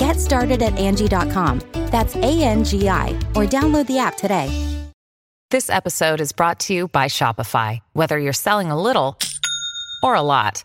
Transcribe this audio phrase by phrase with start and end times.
[0.00, 1.60] Get started at Angie.com.
[1.92, 4.48] That's A N G I, or download the app today.
[5.50, 7.80] This episode is brought to you by Shopify.
[7.92, 9.18] Whether you're selling a little
[10.02, 10.64] or a lot,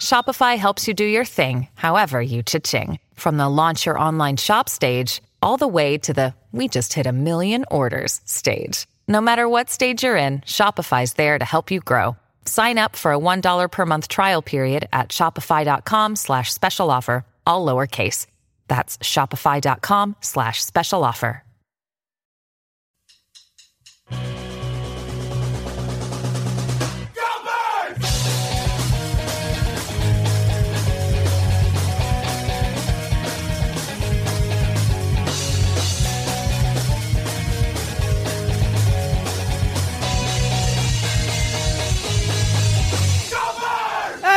[0.00, 2.98] Shopify helps you do your thing, however you cha-ching.
[3.12, 7.06] From the launch your online shop stage, all the way to the we just hit
[7.06, 8.86] a million orders stage.
[9.06, 12.16] No matter what stage you're in, Shopify's there to help you grow.
[12.46, 17.66] Sign up for a $1 per month trial period at shopify.com slash special offer, all
[17.66, 18.26] lowercase.
[18.68, 21.44] That's shopify.com slash special offer.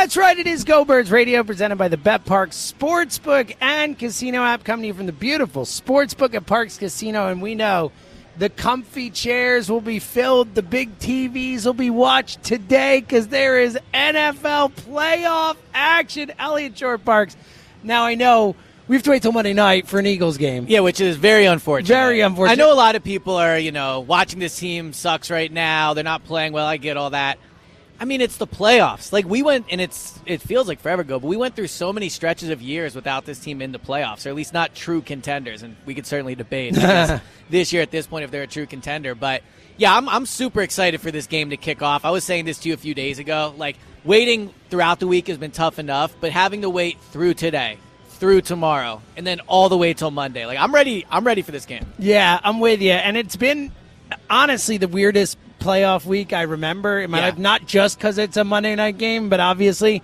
[0.08, 0.38] That's right.
[0.38, 4.84] It is Go Birds Radio, presented by the Bet Parx Sportsbook and Casino app, coming
[4.84, 7.28] to you from the beautiful Sportsbook at Parx Casino.
[7.28, 7.92] And we know
[8.38, 13.60] the comfy chairs will be filled, the big TVs will be watched today because there
[13.60, 16.32] is NFL playoff action.
[16.38, 17.36] Eliot Shorr-Parks.
[17.82, 20.64] Now I know we have to wait till Monday night for an Eagles game.
[20.70, 21.86] Yeah, which is very unfortunate.
[21.86, 22.52] Very unfortunate.
[22.52, 25.92] I know a lot of people are, you know, watching this team sucks right now.
[25.92, 26.64] They're not playing well.
[26.64, 27.38] I get all that.
[28.00, 29.12] I mean, it's the playoffs.
[29.12, 31.92] Like we went, and it's it feels like forever ago, but we went through so
[31.92, 35.02] many stretches of years without this team in the playoffs, or at least not true
[35.02, 35.62] contenders.
[35.62, 36.74] And we could certainly debate
[37.50, 39.14] this year at this point if they're a true contender.
[39.16, 39.42] But
[39.76, 42.04] yeah, I'm I'm super excited for this game to kick off.
[42.04, 43.52] I was saying this to you a few days ago.
[43.56, 47.78] Like waiting throughout the week has been tough enough, but having to wait through today,
[48.10, 50.46] through tomorrow, and then all the way till Monday.
[50.46, 51.04] Like I'm ready.
[51.10, 51.86] I'm ready for this game.
[51.98, 52.92] Yeah, I'm with you.
[52.92, 53.72] And it's been
[54.30, 57.24] honestly the weirdest playoff week I remember in my Yeah.
[57.26, 57.38] life.
[57.38, 60.02] Not just because it's a Monday night game, but obviously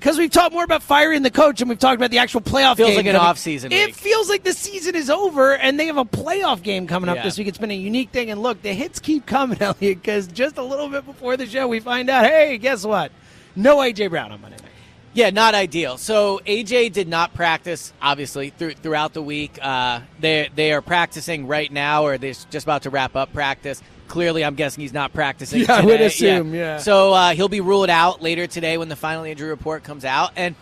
[0.00, 2.76] because we've talked more about firing the coach and we've talked about the actual playoff
[2.76, 2.96] Feels game.
[2.98, 3.94] like an coming- off-season It week.
[3.96, 7.22] feels like the season is over and they have a playoff game coming up Yeah.
[7.24, 7.48] this week.
[7.48, 8.30] It's been a unique thing.
[8.30, 11.66] And look, the hits keep coming, Eliot, because just a little bit before the show,
[11.66, 13.10] we find out, hey, guess what?
[13.56, 14.06] No A.J.
[14.06, 14.67] Brown on Monday night.
[15.18, 15.98] Yeah, not ideal.
[15.98, 19.58] So AJ did not practice, obviously, through, throughout the week.
[19.60, 23.82] Uh, they they are practicing right now, or they're just about to wrap up practice.
[24.06, 25.62] Clearly, I'm guessing he's not practicing.
[25.68, 26.06] Yeah, I would today.
[26.06, 26.78] assume, yeah.
[26.78, 30.30] So uh, he'll be ruled out later today when the final injury report comes out.
[30.36, 30.54] And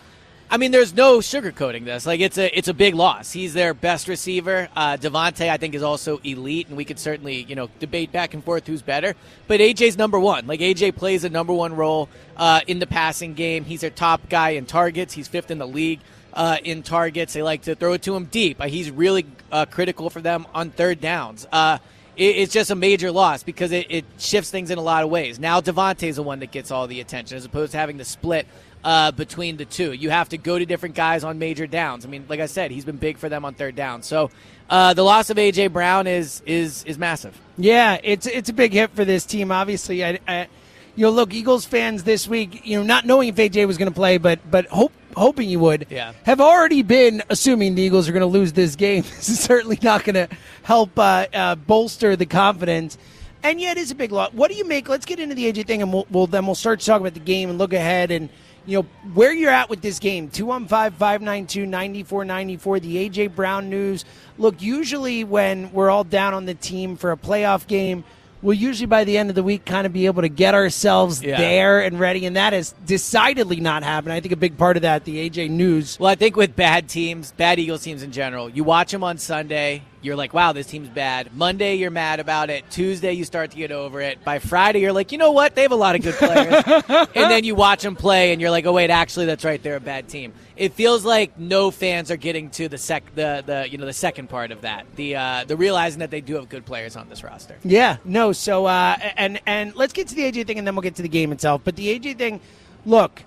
[0.49, 2.05] I mean, there's no sugarcoating this.
[2.05, 3.33] Like it's a it's a big loss.
[3.33, 4.69] He's their best receiver.
[4.75, 8.33] Uh, DeVonta, I think, is also elite, and we could certainly you know debate back
[8.33, 9.13] and forth who's better.
[9.47, 10.47] But AJ's number one.
[10.47, 12.07] Like AJ plays a number one role
[12.37, 13.65] uh, in the passing game.
[13.65, 15.13] He's their top guy in targets.
[15.13, 15.99] He's fifth in the league.
[16.33, 18.61] Uh, in targets, they like to throw it to him deep.
[18.61, 21.47] Uh, he's really uh, critical for them on third downs.
[21.51, 21.79] Uh,
[22.15, 25.37] it's just a major loss because it, it shifts things in a lot of ways.
[25.39, 28.47] Now DeVonta's the one that gets all the attention as opposed to having the split
[28.83, 29.91] uh, between the two.
[29.93, 32.05] You have to go to different guys on major downs.
[32.05, 34.03] I mean, like I said, he's been big for them on third down.
[34.03, 34.31] So
[34.69, 37.39] uh, the loss of AJ Brown is is is massive.
[37.57, 39.51] Yeah, it's it's a big hit for this team.
[39.51, 40.47] Obviously, I, I
[40.95, 43.91] you know, look, Eagles fans this week, you know, not knowing if AJ was going
[43.91, 46.13] to play, but but hope hoping you would, Yeah.
[46.23, 49.03] have already been assuming the Eagles are going to lose this game.
[49.17, 50.27] This is certainly not going to
[50.61, 52.99] help uh, uh, bolster the confidence.
[53.43, 54.31] And yet, it's a big loss.
[54.33, 54.89] What do you make?
[54.89, 57.13] Let's get into the AJ thing, and we'll, we'll then we'll start to talk about
[57.15, 58.29] the game and look ahead and.
[58.67, 64.03] You know where you're at with this game 215-592-9494 the AJ Brown news.
[64.37, 68.03] Look usually when we're all down on the team for a playoff game
[68.41, 71.23] we'll usually by the end of the week kind of be able to get ourselves
[71.23, 71.37] Yeah.
[71.37, 74.13] there and ready and that has decidedly not happened.
[74.13, 75.97] I think a big part of that the AJ news.
[75.99, 79.17] Well, I think with bad teams, bad Eagles teams in general, you watch them on
[79.17, 81.35] Sunday, you're like, wow, this team's bad.
[81.35, 82.69] Monday, you're mad about it.
[82.69, 84.23] Tuesday, you start to get over it.
[84.23, 85.55] By Friday, you're like, you know what?
[85.55, 86.63] They have a lot of good players.
[86.87, 89.61] and then you watch them play, and you're like, oh wait, actually, that's right.
[89.61, 90.33] They're a bad team.
[90.55, 93.93] It feels like no fans are getting to the sec, the, the you know the
[93.93, 97.09] second part of that, the uh, the realizing that they do have good players on
[97.09, 97.57] this roster.
[97.63, 98.31] Yeah, no.
[98.33, 101.01] So uh, and and let's get to the AJ thing, and then we'll get to
[101.01, 101.61] the game itself.
[101.63, 102.39] But the AJ thing,
[102.85, 103.23] look.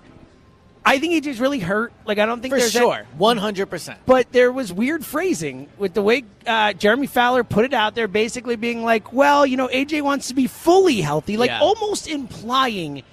[0.83, 1.93] I think AJ's really hurt.
[2.05, 3.99] Like I don't think For there's sure, one hundred percent.
[4.05, 8.07] But there was weird phrasing with the way uh, Jeremy Fowler put it out there,
[8.07, 11.59] basically being like, "Well, you know, AJ wants to be fully healthy," like Yeah.
[11.61, 13.03] almost implying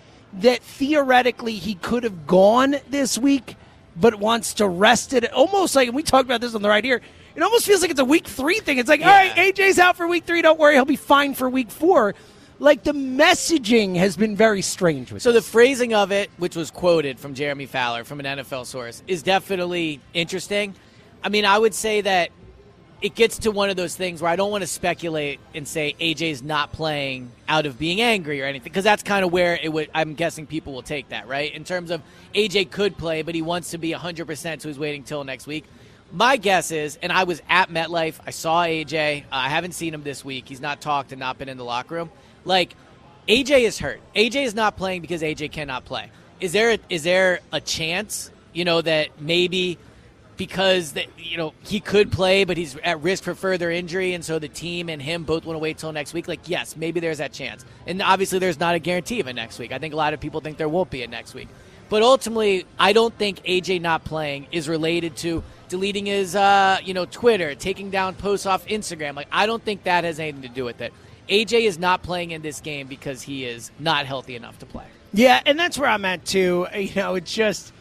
[0.41, 3.57] that theoretically he could have gone this week,
[3.97, 5.31] but wants to rest it.
[5.33, 7.01] Almost like and we talked about this on the right here.
[7.37, 8.79] It almost feels like it's a week three thing.
[8.79, 10.43] It's like, all right, AJ's out for week three.
[10.43, 12.15] Don't worry, he'll be fine for week four.
[12.61, 16.73] Like the messaging has been very strange with So the phrasing of it, which was
[16.73, 20.75] quoted from Jeremy Fowler from an NFL source, is definitely interesting.
[21.23, 22.31] I mean, I would say that
[23.01, 25.95] it gets to one of those things where I don't want to speculate and say
[26.01, 29.73] AJ's not playing out of being angry or anything, because that's kind of where it
[29.73, 29.89] would.
[29.95, 31.55] I'm guessing people will take that, right?
[31.55, 32.03] In terms of
[32.35, 35.65] AJ could play, but he wants to be 100%, so he's waiting till next week.
[36.11, 39.25] My guess is, and I was at MetLife, I saw AJ.
[39.25, 40.49] Uh, I haven't seen him this week.
[40.49, 42.11] He's not talked and not been in the locker room.
[42.49, 42.75] Like,
[43.29, 44.01] AJ is hurt.
[44.17, 46.11] AJ is not playing because AJ cannot play.
[46.41, 49.79] Is there a, is there a chance, you know, that maybe
[50.39, 54.25] because that you know he could play, but he's at risk for further injury, and
[54.25, 56.27] so the team and him both want to wait till next week?
[56.27, 59.59] Like, yes, maybe there's that chance, and obviously there's not a guarantee of it next
[59.59, 59.73] week.
[59.73, 61.49] I think a lot of people think there won't be a next week,
[61.91, 66.95] but ultimately, I don't think AJ not playing is related to deleting his uh, you
[66.95, 69.17] know Twitter, taking down posts off Instagram.
[69.17, 70.95] Like, I don't think that has anything to do with it.
[71.29, 74.87] AJ is not playing in this game because he is not healthy enough to play.
[75.13, 76.67] Yeah, and that's where I'm at too.
[76.75, 77.73] You know, it's just,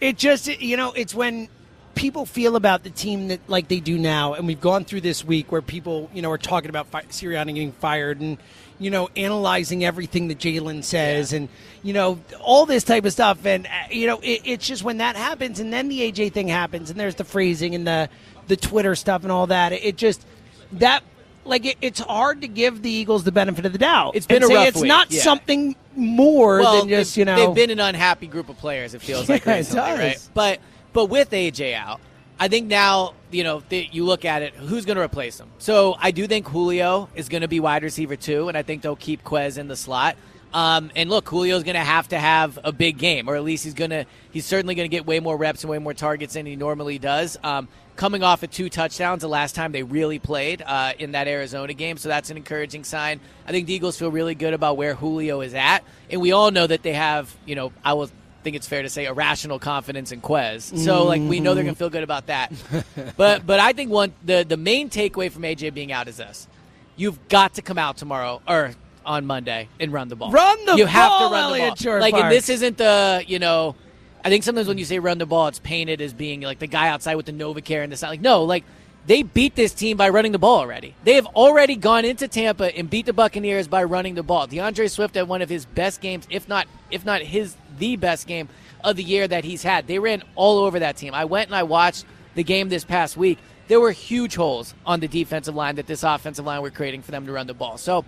[0.00, 1.48] it just, you know, it's when
[1.94, 5.24] people feel about the team that like they do now, and we've gone through this
[5.24, 8.38] week where people, you know, are talking about fi- Sirianni getting fired and.
[8.82, 11.36] You know, analyzing everything that Jalen says, Yeah.
[11.40, 11.48] and
[11.82, 14.96] you know all this type of stuff, and uh, you know it, it's just when
[14.96, 18.08] that happens, and then the AJ thing happens, and there's the phrasing and the
[18.48, 19.74] the Twitter stuff and all that.
[19.74, 20.24] It, just
[20.72, 21.02] that
[21.44, 24.16] like it, it's hard to give the Eagles the benefit of the doubt.
[24.16, 25.22] It's been and a rough It's week, not yeah.
[25.22, 28.94] something more well, than just you know they've been an unhappy group of players.
[28.94, 29.98] It feels like Yeah, recently, does.
[29.98, 30.28] right?
[30.34, 30.60] But
[30.92, 32.00] but with AJ out,
[32.38, 34.54] I think now you know th- you look at it.
[34.54, 35.48] Who's going to replace him?
[35.58, 38.82] So I do think Julio is going to be wide receiver too, and I think
[38.82, 40.16] they'll keep Quez in the slot.
[40.52, 43.64] Um, and look, Julio's going to have to have a big game, or at least
[43.64, 44.06] he's going to.
[44.32, 46.98] He's certainly going to get way more reps and way more targets than he normally
[46.98, 47.38] does.
[47.42, 51.28] Um, coming off of two touchdowns the last time they really played uh, in that
[51.28, 53.20] Arizona game, so that's an encouraging sign.
[53.46, 56.50] I think the Eagles feel really good about where Julio is at, and we all
[56.50, 57.34] know that they have.
[57.46, 58.10] You know, I will
[58.42, 60.76] think it's fair to say irrational confidence in Quez.
[60.78, 62.52] So like we know they're going to feel good about that.
[63.16, 66.48] but but I think one the the main takeaway from AJ being out is this:
[66.96, 68.72] you've got to come out tomorrow or
[69.04, 70.30] on Monday and run the ball.
[70.30, 72.00] Run the you have to run Eliot the ball.
[72.00, 73.76] Like and this isn't the you know.
[74.22, 76.66] I think sometimes when you say run the ball, it's painted as being like the
[76.66, 78.08] guy outside with the Novacare and the side.
[78.08, 78.64] Like no, like
[79.06, 80.94] they beat this team by running the ball already.
[81.04, 84.46] They have already gone into Tampa and beat the Buccaneers by running the ball.
[84.46, 88.26] D'Andre Swift had one of his best games, if not if not his the best
[88.26, 88.48] game
[88.84, 89.86] of the year that he's had.
[89.86, 91.14] They ran all over that team.
[91.14, 92.04] I went and I watched
[92.34, 93.38] the game this past week.
[93.68, 97.12] There were huge holes on the defensive line that this offensive line were creating for
[97.12, 97.78] them to run the ball.
[97.78, 98.04] So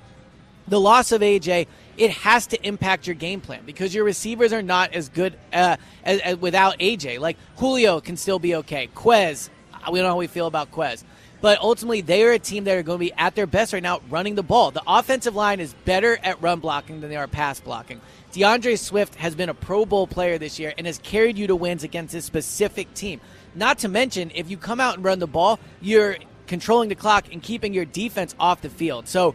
[0.69, 1.67] the loss of AJ,
[1.97, 5.77] it has to impact your game plan because your receivers are not as good uh,
[6.05, 7.21] as, as without AJ.
[7.21, 8.89] Like Julio can still be okay.
[8.95, 9.51] Quez,
[9.91, 11.05] we don't know how we feel about Quez.
[11.43, 13.83] But ultimately, they are a team that are going to be at their best right
[13.83, 14.71] now running the ball.
[14.71, 18.01] The offensive line is better at run blocking than they are pass blocking.
[18.31, 21.57] D'Andre Swift has been a Pro Bowl player this year and has carried you to
[21.57, 23.21] wins against this specific team.
[23.57, 26.17] Not to mention, if you come out and run the ball, you're
[26.47, 29.09] controlling the clock and keeping your defense off the field.
[29.09, 29.35] So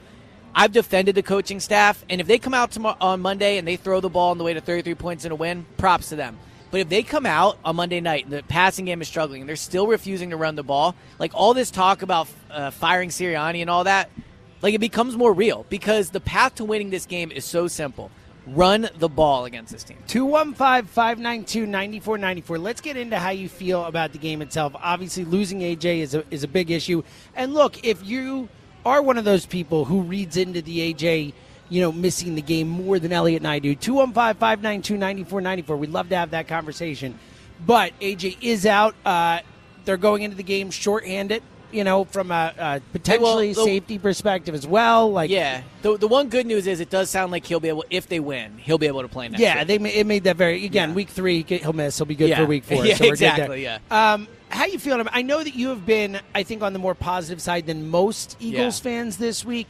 [0.56, 3.76] I've defended the coaching staff, and if they come out tomorrow, on Monday and they
[3.76, 6.38] throw the ball on the way to 33 points in a win, props to them.
[6.72, 9.50] But if they come out on Monday night and the passing game is struggling and
[9.50, 13.62] they're still refusing to run the ball, like all this talk about uh, firing Sirianni
[13.62, 14.10] and all that,
[14.62, 18.12] like it becomes more real because the path to winning this game is so simple.
[18.48, 19.98] Run the ball against this team.
[20.08, 22.58] 215 592 9494.
[22.58, 24.74] Let's get into how you feel about the game itself.
[24.76, 27.04] Obviously, losing AJ is a, is a big issue.
[27.36, 28.48] And look, if you
[28.88, 31.34] are one of those people who reads into the AJ,
[31.70, 35.78] you know, missing the game more than Eliot and I do, 215 592 9494.
[35.78, 37.18] We'd love to have that conversation.
[37.66, 38.96] But AJ is out.
[39.06, 39.40] Uh,
[39.86, 41.42] they're going into the game shorthanded,
[41.72, 45.12] you know, from a, a potentially the- safety perspective as well.
[45.12, 45.62] Like, Yeah.
[45.82, 48.20] The, the one good news is it does sound like he'll be able, if they
[48.20, 49.82] win, he'll be able to play next Yeah, week.
[49.82, 50.96] they it made that very again Yeah.
[50.96, 51.44] week three.
[51.48, 51.98] He'll miss.
[51.98, 52.38] He'll be good Yeah.
[52.38, 52.86] for week four.
[52.86, 53.80] Yeah, so we're good exactly, yeah.
[53.90, 55.06] Um, how you feeling?
[55.12, 58.38] I know that you have been, I think, on the more positive side than most
[58.40, 58.84] Eagles Yeah.
[58.92, 59.68] fans this week.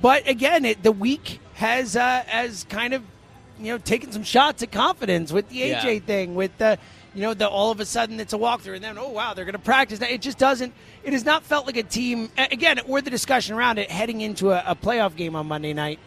[0.00, 3.02] But again, it, the week has uh, has kind of
[3.58, 5.98] you know taken some shots at confidence with the AJ Yeah.
[6.00, 6.78] thing, with the
[7.14, 9.44] you know the all of a sudden it's a walkthrough, and then oh wow they're
[9.44, 10.00] going to practice.
[10.00, 10.72] It just doesn't.
[11.04, 12.28] It has not felt like a team.
[12.36, 15.98] Again, or the discussion around it heading into a, a playoff game on Monday night.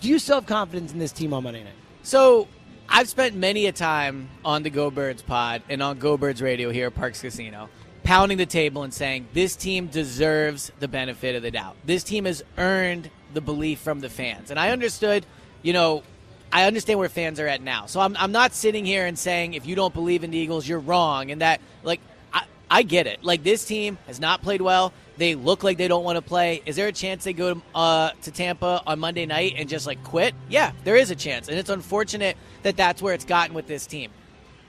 [0.00, 1.74] Do you still have confidence in this team on Monday night?
[2.02, 2.48] So
[2.94, 6.68] I've spent many a time on the Go Birds pod and on Go Birds Radio
[6.68, 7.70] here at Parx Casino,
[8.04, 11.74] pounding the table and saying this team deserves the benefit of the doubt.
[11.86, 15.24] This team has earned the belief from the fans, and I understood,
[15.62, 16.02] you know.
[16.54, 17.86] I understand where fans are at now.
[17.86, 20.68] So I'm, I'm not sitting here and saying if you don't believe in the Eagles,
[20.68, 21.30] you're wrong.
[21.30, 21.98] And that, like,
[22.30, 23.24] I, I get it.
[23.24, 24.92] Like, this team has not played well.
[25.16, 26.62] They look like they don't want to play.
[26.64, 29.86] Is there a chance they go to, uh, to Tampa on Monday night and just
[29.86, 30.34] like quit?
[30.48, 33.86] Yeah, there is a chance, and it's unfortunate that that's where it's gotten with this
[33.86, 34.10] team.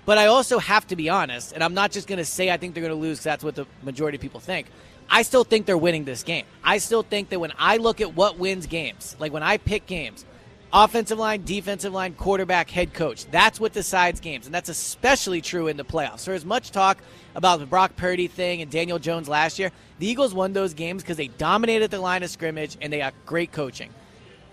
[0.05, 2.57] But I also have to be honest, and I'm not just going to say I
[2.57, 4.67] think they're going to lose because that's what the majority of people think.
[5.09, 6.45] I still think they're winning this game.
[6.63, 9.85] I still think that when I look at what wins games, like when I pick
[9.85, 10.25] games,
[10.73, 13.25] offensive line, defensive line, quarterback, head coach.
[13.27, 16.25] That's what decides games, and that's especially true in the playoffs.
[16.25, 16.97] There's much talk
[17.35, 19.71] about the Brock Purdy thing and Daniel Jones last year.
[19.99, 23.13] The Eagles won those games because they dominated the line of scrimmage and they got
[23.25, 23.91] great coaching.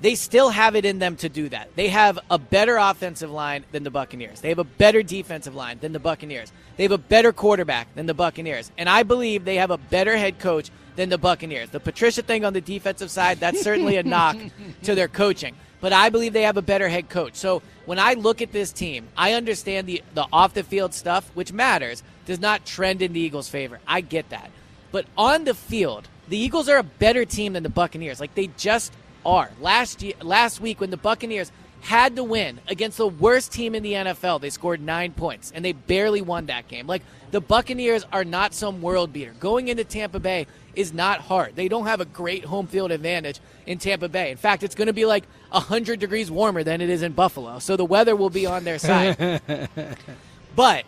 [0.03, 1.77] They still have it in them to do that.
[1.77, 4.41] They have a better offensive line than the Buccaneers.
[4.41, 6.53] They have a better defensive line than the Buccaneers.
[6.79, 8.71] They have a better quarterback than the Buccaneers.
[8.79, 11.69] And I believe they have a better head coach than the Buccaneers.
[11.69, 14.39] The Patricia thing on the defensive side, that's certainly a knock
[14.85, 15.55] to their coaching.
[15.81, 17.35] But I believe they have a better head coach.
[17.35, 21.31] So when I look at this team, I understand the, the off the field stuff,
[21.35, 23.81] which matters, does not trend in the Eagles' favor.
[23.87, 24.51] I get that.
[24.93, 28.21] But on the field, the Eagles are a better team than the Buccaneers.
[28.21, 28.93] Like they just
[29.25, 29.51] are.
[29.61, 33.83] Last year, last week when the Buccaneers had to win against the worst team in
[33.83, 36.87] the NFL, they scored 9 points and they barely won that game.
[36.87, 39.35] Like the Buccaneers are not some world beater.
[39.41, 41.57] Going into Tampa Bay is not hard.
[41.57, 44.31] They don't have a great home field advantage in Tampa Bay.
[44.31, 47.59] In fact, it's going to be like 100 degrees warmer than it is in Buffalo.
[47.59, 49.41] So the weather will be on their side.
[50.57, 50.85] but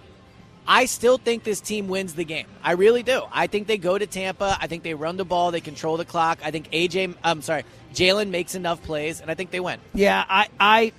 [0.66, 2.46] I still think this team wins the game.
[2.62, 3.22] I really do.
[3.32, 4.56] I think they go to Tampa.
[4.60, 5.50] I think they run the ball.
[5.50, 6.38] They control the clock.
[6.44, 9.80] I think AJ, I'm sorry, Jalen makes enough plays, and I think they win.
[9.92, 10.92] Yeah, I I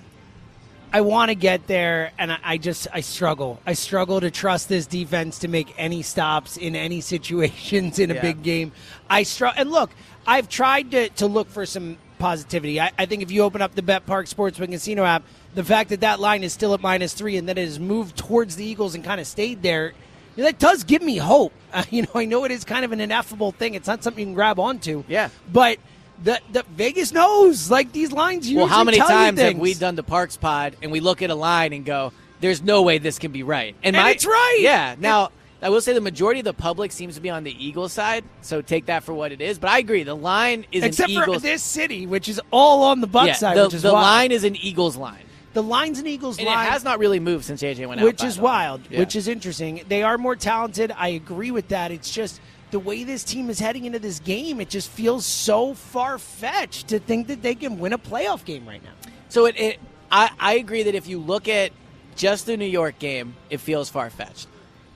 [0.92, 3.58] I want to get there, and I, I just I struggle.
[3.66, 8.14] I struggle to trust this defense to make any stops in any situations in a
[8.14, 8.20] Yeah.
[8.22, 8.72] big game.
[9.08, 9.60] I struggle.
[9.60, 9.90] And look,
[10.26, 12.80] I've tried to to look for some positivity.
[12.80, 15.90] I, I think if you open up the Bet Parx Sportsbook Casino app, the fact
[15.90, 18.64] that that line is still at minus three and that it has moved towards the
[18.64, 19.92] Eagles and kind of stayed there.
[20.36, 21.52] That does give me hope.
[21.72, 23.74] Uh, you know, I know it is kind of an ineffable thing.
[23.74, 25.04] It's not something you can grab onto.
[25.06, 25.28] Yeah.
[25.52, 25.78] But
[26.22, 28.52] the, the Vegas knows like these lines.
[28.52, 31.34] Well, how many times have we done the Parx Pod and we look at a
[31.34, 34.58] line and go, "There's no way this can be right," And my, it's right.
[34.60, 34.96] Yeah.
[34.98, 35.30] Now.
[35.62, 38.22] I will say the majority of the public seems to be on the Eagles side,
[38.42, 39.58] so take that for what it is.
[39.58, 41.40] But I agree, the line is Except for Eagles.
[41.40, 44.30] this city, which is all on the Buck yeah, side, the, which is the line
[44.30, 47.44] is an Eagles line, the line's and Eagles and line, it has not really moved
[47.44, 48.04] since AJ went out.
[48.04, 48.98] which is wild, Yeah.
[48.98, 49.82] which is interesting.
[49.88, 50.92] They are more talented.
[50.96, 51.90] I agree with that.
[51.90, 54.60] It's just the way this team is heading into this game.
[54.60, 58.66] It just feels so far fetched to think that they can win a playoff game
[58.66, 58.90] right now.
[59.28, 59.80] So it, it
[60.10, 61.72] I, I agree that if you look at
[62.16, 64.48] just the New York game, it feels far fetched.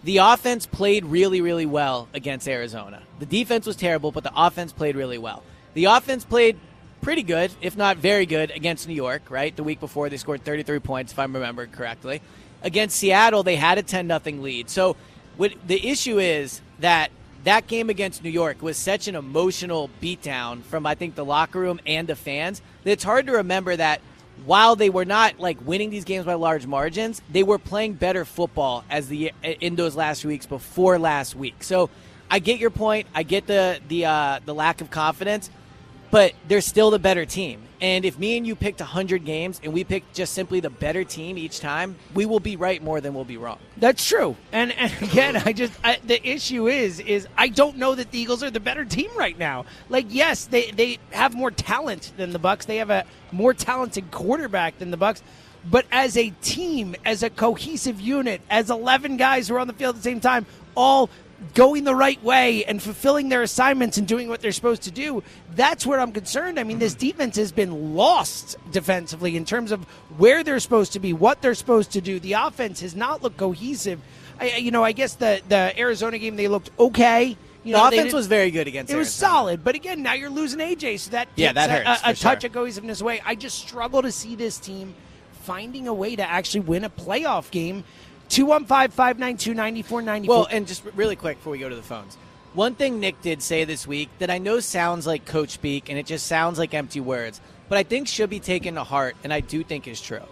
[0.05, 3.03] The offense played really, really well against Arizona.
[3.19, 5.43] The defense was terrible, but the offense played really well.
[5.75, 6.57] The offense played
[7.01, 9.55] pretty good, if not very good, against New York, right?
[9.55, 12.21] The week before, they scored 33 points, if I remember correctly.
[12.63, 14.69] Against Seattle, they had a 10 0 lead.
[14.71, 14.97] So
[15.37, 17.11] what the issue is that
[17.45, 21.61] that game against New York was such an emotional beatdown from, I think, the locker
[21.61, 24.01] room and the fans that it's hard to remember that
[24.45, 28.25] while they were not like winning these games by large margins, they were playing better
[28.25, 31.63] football as the in those last weeks before last week.
[31.63, 31.91] So
[32.31, 33.07] I get your point.
[33.15, 35.51] I get the the uh, the lack of confidence,
[36.11, 37.63] but they're still the better team.
[37.81, 41.05] And if me and you picked 100 games and we picked just simply the better
[41.05, 43.59] team each time, we will be right more than we'll be wrong.
[43.77, 44.37] That's true.
[44.53, 48.19] And, and again, I just I, the issue is is I don't know that the
[48.19, 49.67] Eagles are the better team right now.
[49.89, 52.67] Like, yes, they they have more talent than the Bucks.
[52.67, 55.23] They have a more talented quarterback than the Bucks.
[55.65, 59.73] But as a team, as a cohesive unit, as 11 guys who are on the
[59.73, 61.11] field at the same time, all
[61.55, 65.23] going the right way and fulfilling their assignments and doing what they're supposed to do,
[65.55, 66.59] that's where I'm concerned.
[66.59, 67.07] I mean, this mm-hmm.
[67.07, 69.85] defense has been lost defensively in terms of
[70.19, 72.19] where they're supposed to be, what they're supposed to do.
[72.19, 74.01] The offense has not looked cohesive.
[74.41, 77.37] I, you know, I guess the the Arizona game they looked okay.
[77.65, 78.97] You The know, offense was very good against them.
[78.97, 82.03] It was solid, but again, now you're losing AJ, so that Yeah, that a- hurts,
[82.05, 82.49] a, a touch sure.
[82.49, 83.21] of cohesiveness away.
[83.25, 84.95] I just struggle to see this team
[85.43, 87.85] finding a way to actually win a playoff game.
[88.29, 90.35] 215 592 9494.
[90.35, 92.17] Well, and just really quick before we go to the phones.
[92.55, 95.99] One thing Nick did say this week that I know sounds like coach speak and
[95.99, 99.33] it just sounds like empty words, but I think should be taken to heart and
[99.33, 100.23] I do think is true.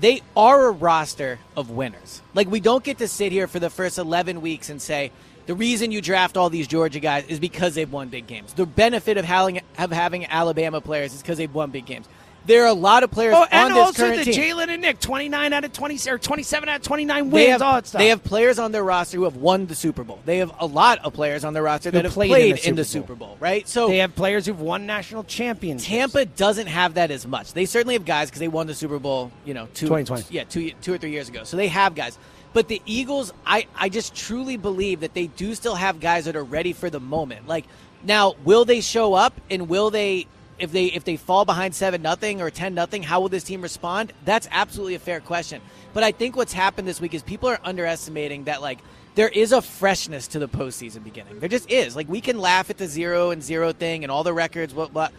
[0.00, 2.22] They are a roster of winners.
[2.34, 5.12] Like we don't get to sit here for the first 11 weeks and say
[5.46, 8.54] the reason you draft all these Georgia guys is because they've won big games.
[8.54, 12.08] The benefit of having, of having Alabama players is because they've won big games.
[12.44, 14.56] There are a lot of players oh, on and this also current the team.
[14.56, 17.62] Jalen and Nick, 29 out of 20 or 27 out of 29 wins, They have,
[17.62, 17.98] all that stuff.
[17.98, 20.18] they have players on their roster who have won the Super Bowl.
[20.24, 22.74] They have a lot of players on their roster that have played played, in in,
[22.74, 23.66] the the, Super Super Bowl, right?
[23.68, 25.88] So They have players who've won national championships.
[25.88, 27.52] Tampa doesn't have that as much.
[27.52, 30.34] They certainly have guys because they won the Super Bowl, you know, two, 2020.
[30.34, 31.44] yeah, two, two or three years ago.
[31.44, 32.18] So they have guys.
[32.52, 36.36] But the Eagles, I, I just truly believe that they do still have guys that
[36.36, 37.46] are ready for the moment.
[37.46, 37.64] Like
[38.04, 40.26] now, will they show up and will they
[40.62, 43.62] if they if they fall behind seven nothing or ten nothing, how will this team
[43.62, 44.12] respond?
[44.24, 45.60] That's absolutely a fair question.
[45.92, 48.78] But I think what's happened this week is people are underestimating that like
[49.16, 51.40] there is a freshness to the postseason beginning.
[51.40, 51.96] There just is.
[51.96, 54.94] Like we can laugh at the zero and zero thing and all the records, what
[54.94, 55.12] what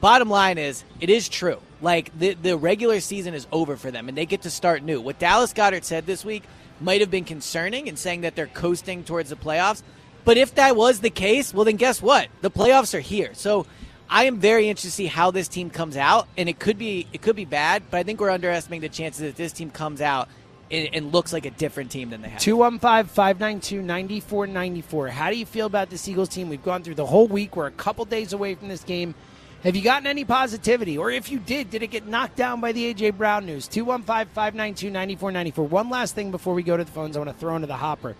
[0.00, 1.58] bottom line is it is true.
[1.82, 5.02] Like the the regular season is over for them and they get to start new.
[5.02, 6.44] What Dallas Goedert said this week
[6.80, 9.82] might have been concerning in saying that they're coasting towards the playoffs.
[10.24, 12.28] But if that was the case, well then guess what?
[12.40, 13.34] The playoffs are here.
[13.34, 13.66] So
[14.08, 17.06] I am very interested to see how this team comes out, and it could be
[17.12, 20.00] it could be bad, but I think we're underestimating the chances that this team comes
[20.00, 20.28] out
[20.70, 22.40] and, and looks like a different team than they have.
[22.40, 25.08] 215 592 9494.
[25.08, 26.48] How do you feel about this Eagles team?
[26.48, 27.56] We've gone through the whole week.
[27.56, 29.14] We're a couple days away from this game.
[29.62, 30.96] Have you gotten any positivity?
[30.96, 33.10] Or if you did, did it get knocked down by the A.J.
[33.10, 33.66] Brown news?
[33.66, 35.64] 215 592 9494.
[35.64, 37.76] One last thing before we go to the phones, I want to throw into the
[37.76, 38.14] hopper,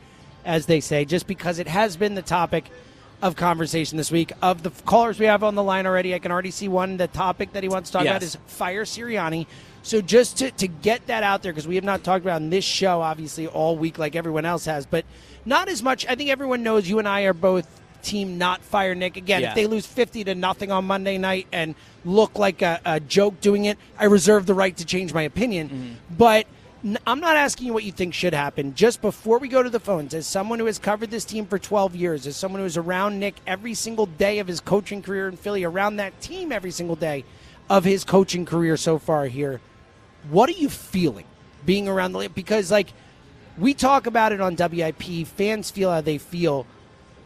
[0.44, 2.70] as they say, just because it has been the topic
[3.26, 4.32] of conversation this week.
[4.40, 6.96] Of the callers we have on the line already, I can already see one.
[6.96, 8.12] The topic that he wants to talk Yes.
[8.12, 9.46] about is fire Sirianni.
[9.82, 12.44] So just to, to get that out there, because we have not talked about it
[12.44, 15.04] on this show, obviously, all week like everyone else has, but
[15.44, 16.06] not as much.
[16.08, 17.66] I think everyone knows you and I are both
[18.02, 19.16] team not fire Nick.
[19.16, 19.48] Again, Yeah.
[19.50, 23.40] if they lose 50 to nothing on Monday night and look like a, a joke
[23.40, 25.68] doing it, I reserve the right to change my opinion.
[25.68, 26.14] Mm-hmm.
[26.16, 26.52] But n-
[27.06, 28.74] I'm not asking you what you think should happen.
[28.74, 31.58] Just before we go to the phones, as someone who has covered this team for
[31.58, 35.28] 12 years, as someone who is around Nick every single day of his coaching career
[35.28, 37.24] in Philly, around that team every single day
[37.68, 39.60] of his coaching career so far here,
[40.30, 41.26] what are you feeling
[41.64, 42.92] being around the because like
[43.58, 46.66] we talk about it on WIP, fans feel how they feel.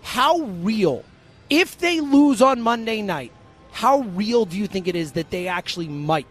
[0.03, 1.05] How real
[1.51, 3.33] if they lose on Monday night,
[3.73, 6.27] how real do you think it is that they actually might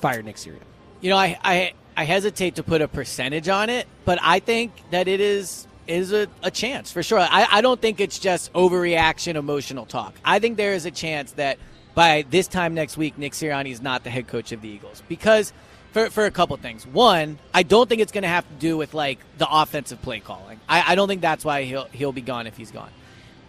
[0.00, 0.60] fire Nick Sirianni?
[1.00, 4.72] You know, I, I I hesitate to put a percentage on it, but I think
[4.90, 7.18] that it is is a, a chance for sure.
[7.18, 10.14] I, I don't think it's just overreaction, emotional talk.
[10.24, 11.58] I think there is a chance that
[11.94, 15.02] by this time next week, Nick Sirianni is not the head coach of the Eagles
[15.08, 15.52] because
[15.92, 16.86] for, for a couple things.
[16.86, 20.20] One, I don't think it's going to have to do with like the offensive play
[20.20, 20.58] calling.
[20.68, 22.90] I, I don't think that's why he'll he'll be gone if he's gone.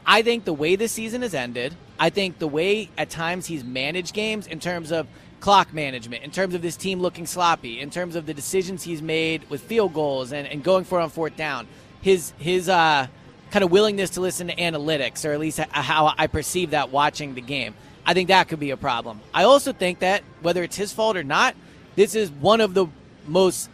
[0.06, 3.64] I think the way the season has ended, I think the way at times he's
[3.64, 5.08] managed games in terms of
[5.46, 9.00] clock management, in terms of this team looking sloppy, in terms of the decisions he's
[9.00, 11.68] made with field goals and, and going for it on fourth down,
[12.02, 13.06] his his uh,
[13.52, 17.36] kind of willingness to listen to analytics, or at least how I perceive that watching
[17.36, 17.76] the game.
[18.08, 19.22] I think that could be a problem.
[19.36, 21.56] I also think that whether it's his fault or not,
[21.96, 22.88] this is one of the
[23.28, 23.70] most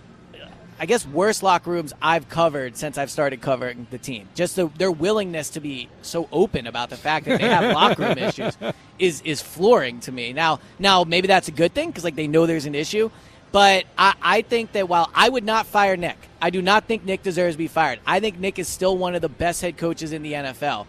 [0.82, 4.28] I guess worst locker rooms I've covered since I've started covering the team.
[4.34, 8.02] Just the, their willingness to be so open about the fact that they have locker
[8.02, 8.58] room issues
[8.98, 10.34] is is flooring to me.
[10.34, 13.12] Now, now maybe that's a good thing because like they know there's an issue.
[13.52, 17.06] But I, I think that while I would not fire Nick, I do not think
[17.06, 18.00] Nick deserves to be fired.
[18.08, 20.88] I think Nick is still one of the best head coaches in the NFL.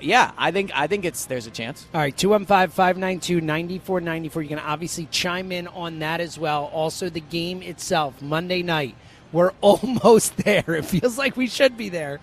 [0.00, 1.84] Yeah, I think I think it's there's a chance.
[1.92, 4.42] All right, 215 592 9494.
[4.42, 6.66] You can obviously chime in on that as well.
[6.66, 8.94] Also, the game itself, Monday night.
[9.32, 10.64] We're almost there.
[10.68, 12.20] It feels like we should be there.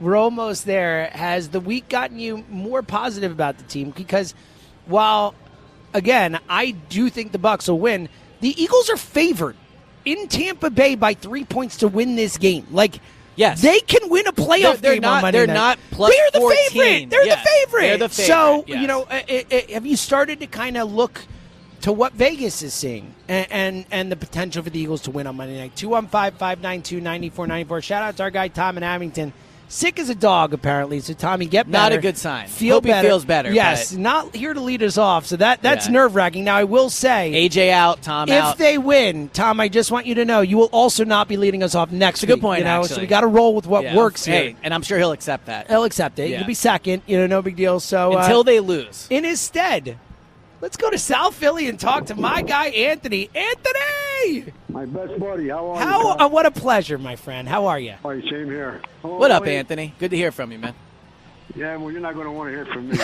[0.00, 1.06] We're almost there.
[1.12, 3.90] Has the week gotten you more positive about the team?
[3.90, 4.34] Because
[4.86, 5.34] while,
[5.92, 8.08] again, I do think the Bucks will win,
[8.40, 9.56] the Eagles are favored
[10.04, 12.66] in Tampa Bay by three points to win this game.
[12.70, 12.96] Like,
[13.36, 13.62] Yes.
[13.62, 15.54] they can win a playoff They're- they're game not- on Monday they're night.
[15.54, 16.70] not plus They're the 14.
[16.70, 17.10] favorite.
[17.10, 17.82] They're Yes, the favorite.
[17.88, 18.22] they're the So
[18.62, 18.80] favorite, yes.
[18.80, 21.20] you know, uh, it, it, have you started to kind of look
[21.84, 25.26] to what Vegas is seeing and, and and the potential for the Eagles to win
[25.26, 25.74] on Monday night?
[25.76, 27.82] 215-592-9494.
[27.82, 29.32] Shout out to our guy Tom in Abington.
[29.66, 31.00] Sick as a dog, apparently.
[31.00, 31.90] So Tommy, get better.
[31.90, 32.48] Not a good sign.
[32.48, 33.08] Feel Hope he better.
[33.08, 35.26] feels better, Yes, not here to lead us off.
[35.26, 35.92] So that that's Yeah.
[35.92, 36.44] nerve wracking.
[36.44, 38.58] Now I will say, AJ out, Tom if out.
[38.58, 41.62] they win, Tom, I just want you to know you will also not be leading
[41.62, 43.54] us off next It's a good week, point, You know, so we got to roll
[43.54, 43.96] with what Yeah.
[43.96, 44.34] works here.
[44.34, 46.28] Hey, and I'm sure he'll accept that He'll accept it.
[46.30, 46.38] Yeah.
[46.38, 47.02] You'll be second.
[47.06, 47.80] You know, no big deal.
[47.80, 49.06] So uh, until they lose.
[49.10, 49.96] in his stead,
[50.64, 53.28] Let's go to South Philly and talk to my guy Anthony.
[53.34, 55.50] Anthony, my best buddy.
[55.50, 56.00] How are how?
[56.00, 56.08] you?
[56.08, 57.46] Uh, what a pleasure, my friend.
[57.46, 57.96] How are you?
[58.02, 58.80] All right, same here.
[59.04, 59.58] Oh, What up, wait.
[59.58, 59.92] Anthony?
[59.98, 60.74] Good to hear from you, man.
[61.54, 62.96] Yeah, well, you're not going to want to hear from me.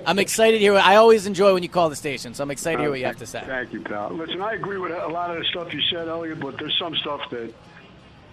[0.06, 0.76] I'm excited to hear.
[0.76, 3.06] I always enjoy when you call the station, so I'm excited to hear what you
[3.06, 3.42] have to say.
[3.44, 4.10] Thank you, pal.
[4.10, 6.94] Listen, I agree with a lot of the stuff you said, Eliot, but there's some
[6.94, 7.52] stuff that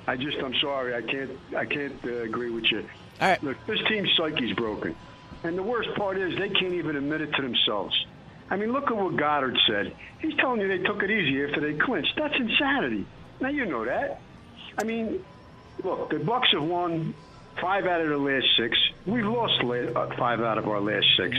[0.05, 2.87] I just, I'm sorry, I can't, I can't uh, agree with you.
[3.19, 3.41] All right.
[3.41, 4.95] Look, this team's psyche's broken,
[5.43, 7.95] and the worst part is they can't even admit it to themselves.
[8.50, 9.93] I mean, look at what Goedert said.
[10.19, 12.13] He's telling you they took it easy after they clinched.
[12.17, 13.06] That's insanity.
[13.39, 14.21] Now you know that.
[14.78, 15.23] I mean,
[15.84, 17.13] look, the Bucks have won
[17.60, 18.78] five out of the last six.
[19.06, 21.36] We've lost uh, five out of our last 6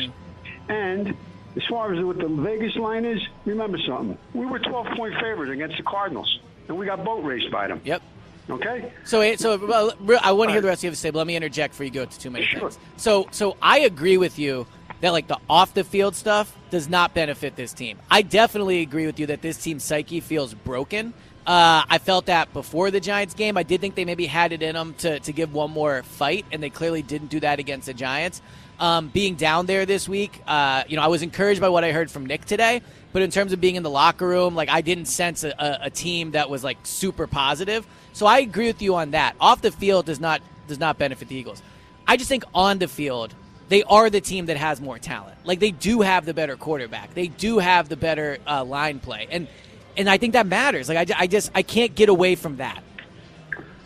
[0.68, 1.14] And
[1.56, 4.18] as far as what the Vegas line is, remember something.
[4.34, 7.80] We were 12 point favorites against the Cardinals, and we got boat raced by them.
[7.84, 8.02] Yep.
[8.50, 8.92] Okay?
[9.04, 11.18] So, so well, I want to hear the rest of you have to say, but
[11.18, 12.60] let me interject before you go to too many Sure.
[12.60, 12.78] things.
[12.96, 14.66] So, so I agree with you
[15.00, 17.98] that like the off the field stuff does not benefit this team.
[18.10, 21.12] I definitely agree with you that this team's psyche feels broken.
[21.46, 23.56] Uh, I felt that before the Giants game.
[23.56, 26.44] I did think they maybe had it in them to, to give one more fight,
[26.52, 28.42] and they clearly didn't do that against the Giants.
[28.78, 31.92] Um, being down there this week, uh, you know, I was encouraged by what I
[31.92, 32.80] heard from Nick today.
[33.12, 35.78] But in terms of being in the locker room, like I didn't sense a, a,
[35.84, 37.86] a team that was like super positive.
[38.12, 39.34] So I agree with you on that.
[39.40, 41.62] Off the field does not does not benefit the Eagles.
[42.06, 43.34] I just think on the field,
[43.68, 45.36] they are the team that has more talent.
[45.44, 47.14] Like they do have the better quarterback.
[47.14, 49.48] They do have the better uh, line play, and
[49.96, 50.88] and I think that matters.
[50.88, 52.82] Like I, I just I can't get away from that.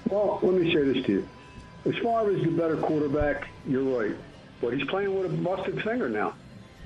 [0.09, 1.28] Well, let me say this to you.
[1.85, 4.16] As far as the better quarterback, you're right.
[4.62, 6.35] But he's playing with a busted finger now.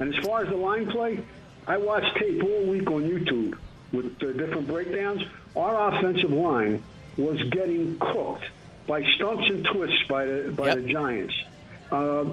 [0.01, 1.21] And as far as the line play,
[1.69, 3.57] I watched tape all week on YouTube
[3.93, 5.23] with uh, different breakdowns.
[5.55, 6.83] Our offensive line
[7.17, 8.45] was getting cooked
[8.87, 10.77] by stunts and twists by the by Yep.
[10.77, 11.35] the Giants.
[11.93, 12.25] Uh,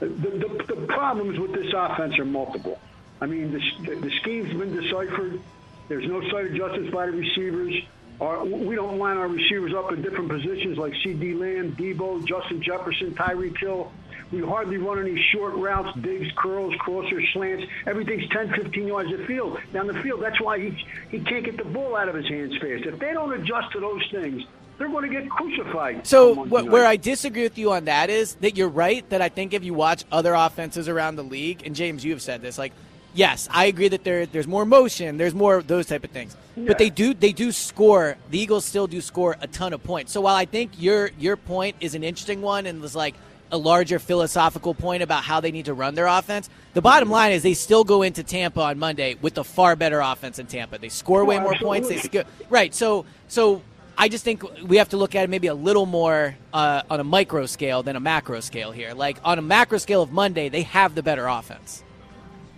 [0.00, 2.78] the, the, the problems with this offense are multiple.
[3.20, 5.40] I mean, the, the scheme's been deciphered.
[5.88, 7.74] There's no sight of justice by the receivers.
[8.20, 12.60] Our, we don't line our receivers up in different positions like CeeDee Lamb, Deebo, Justin
[12.62, 13.90] Jefferson, Tyreek Hill.
[14.32, 17.64] We hardly run any short routes, digs, curls, crossers, slants.
[17.86, 19.58] Everything's 10, 15 yards of field.
[19.72, 22.52] Down the field, that's why he, he can't get the ball out of his hands
[22.54, 22.84] fast.
[22.84, 24.42] If they don't adjust to those things,
[24.78, 26.06] they're going to get crucified.
[26.06, 26.84] So where.
[26.84, 29.74] I disagree with you on that is that you're right that I think if you
[29.74, 32.72] watch other offenses around the league, and James, you have said this, like,
[33.14, 36.36] yes, I agree that there there's more motion, there's more of those type of things,
[36.56, 38.16] but they do they do score.
[38.30, 40.12] The Eagles still do score a ton of points.
[40.12, 43.14] So while I think your your point is an interesting one and was like
[43.52, 46.50] a larger philosophical point about how they need to run their offense.
[46.74, 50.00] The bottom line is they still go into Tampa on Monday with a far better
[50.00, 50.78] offense in Tampa.
[50.78, 51.88] They score way Oh, more points.
[51.88, 52.74] They score right.
[52.74, 53.62] So so
[53.98, 57.00] I just think we have to look at it maybe a little more uh, on
[57.00, 58.92] a micro scale than a macro scale here.
[58.92, 61.82] Like on a macro scale of Monday, they have the better offense.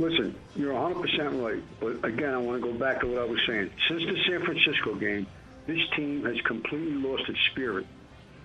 [0.00, 1.62] Listen, you're 100% right.
[1.80, 3.70] But again, I want to go back to what I was saying.
[3.88, 5.26] Since the San Francisco game,
[5.66, 7.86] this team has completely lost its spirit.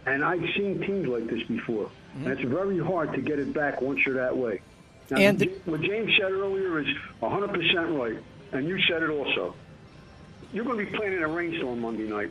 [0.06, 1.90] And I've seen teams like this before.
[2.16, 4.62] And it's very hard to get it back once you're that way.
[5.10, 6.88] Now, And- J- what James said earlier is
[7.22, 8.18] 100% right.
[8.52, 9.56] And you said it also.
[10.54, 12.30] You're going to be playing in a rainstorm Monday night.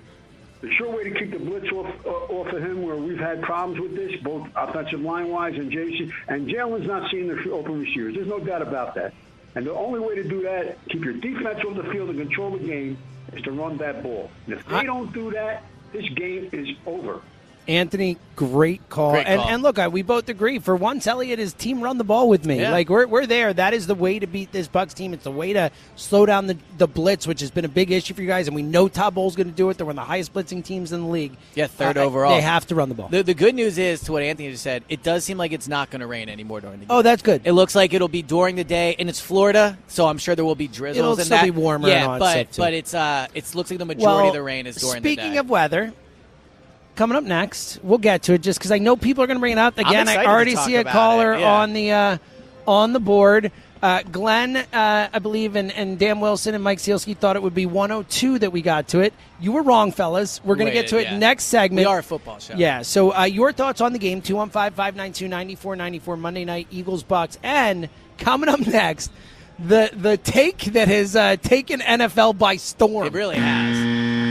[0.61, 3.43] The sure way to keep the blitz off uh, off of him, where we've had
[3.43, 7.81] problems with this, both offensive line wise and Jason and Jalen's not seeing the open
[7.81, 8.15] receivers.
[8.15, 9.13] There's no doubt about that.
[9.57, 12.53] And the only way to do that, keep your defense off the field and control
[12.53, 12.97] the game,
[13.33, 14.31] is to run that ball.
[14.47, 17.21] And if they don't do that, this game is over.
[17.69, 19.13] Anthony, great call.
[19.13, 19.51] Great and, call.
[19.51, 20.59] and look, I, we both agree.
[20.59, 22.61] For once, Eliot, his team run the ball with me.
[22.61, 22.71] Yeah.
[22.73, 23.53] Like we're, we're there.
[23.53, 25.15] That is the way to beat this Bucks team.
[25.15, 28.15] It's the way to slow down the, the blitz, which has been a big issue
[28.15, 28.49] for you guys.
[28.49, 29.77] And we know Todd Bowles going to do it.
[29.77, 31.37] They're one of the highest blitzing teams in the league.
[31.55, 32.35] Yeah, third Uh, overall.
[32.35, 33.09] They have to run the ball.
[33.09, 35.69] The, the good news is, to what Anthony just said, it does seem like it's
[35.69, 36.97] not going to rain anymore during the game.
[36.97, 37.43] oh, that's good.
[37.45, 40.45] It looks like it'll be during the day, and it's Florida, so I'm sure there
[40.45, 40.99] will be drizzles.
[40.99, 41.45] It'll and still that.
[41.45, 44.43] be warmer Yeah, and but but it's uh, it looks like the majority of the
[44.43, 45.23] rain is during the day.
[45.23, 45.93] Speaking of weather,
[46.97, 49.41] coming up next, we'll get to it just because I know people are going to
[49.41, 50.09] bring it up again.
[50.09, 51.53] I already see a caller yeah.
[51.53, 52.19] on the uh,
[52.67, 53.51] on the board.
[53.83, 57.55] Uh, Glenn, uh, I believe, and, and Dan Wilson and Mike Sielski thought it would
[57.55, 59.13] be 102 that we got to it.
[59.41, 60.41] You were wrong, fellas.
[60.45, 61.19] We're going to get to it yeah.
[61.19, 61.85] next segment.
[61.85, 62.55] We are a football show.
[62.55, 62.83] Yeah.
[62.83, 64.23] So uh, your thoughts on the game?
[64.23, 69.11] 215-592-9494 Monday night Eagles Bucks, and coming up next,
[69.59, 73.09] the the take that has uh, taken NFL by storm.
[73.09, 73.82] It really has.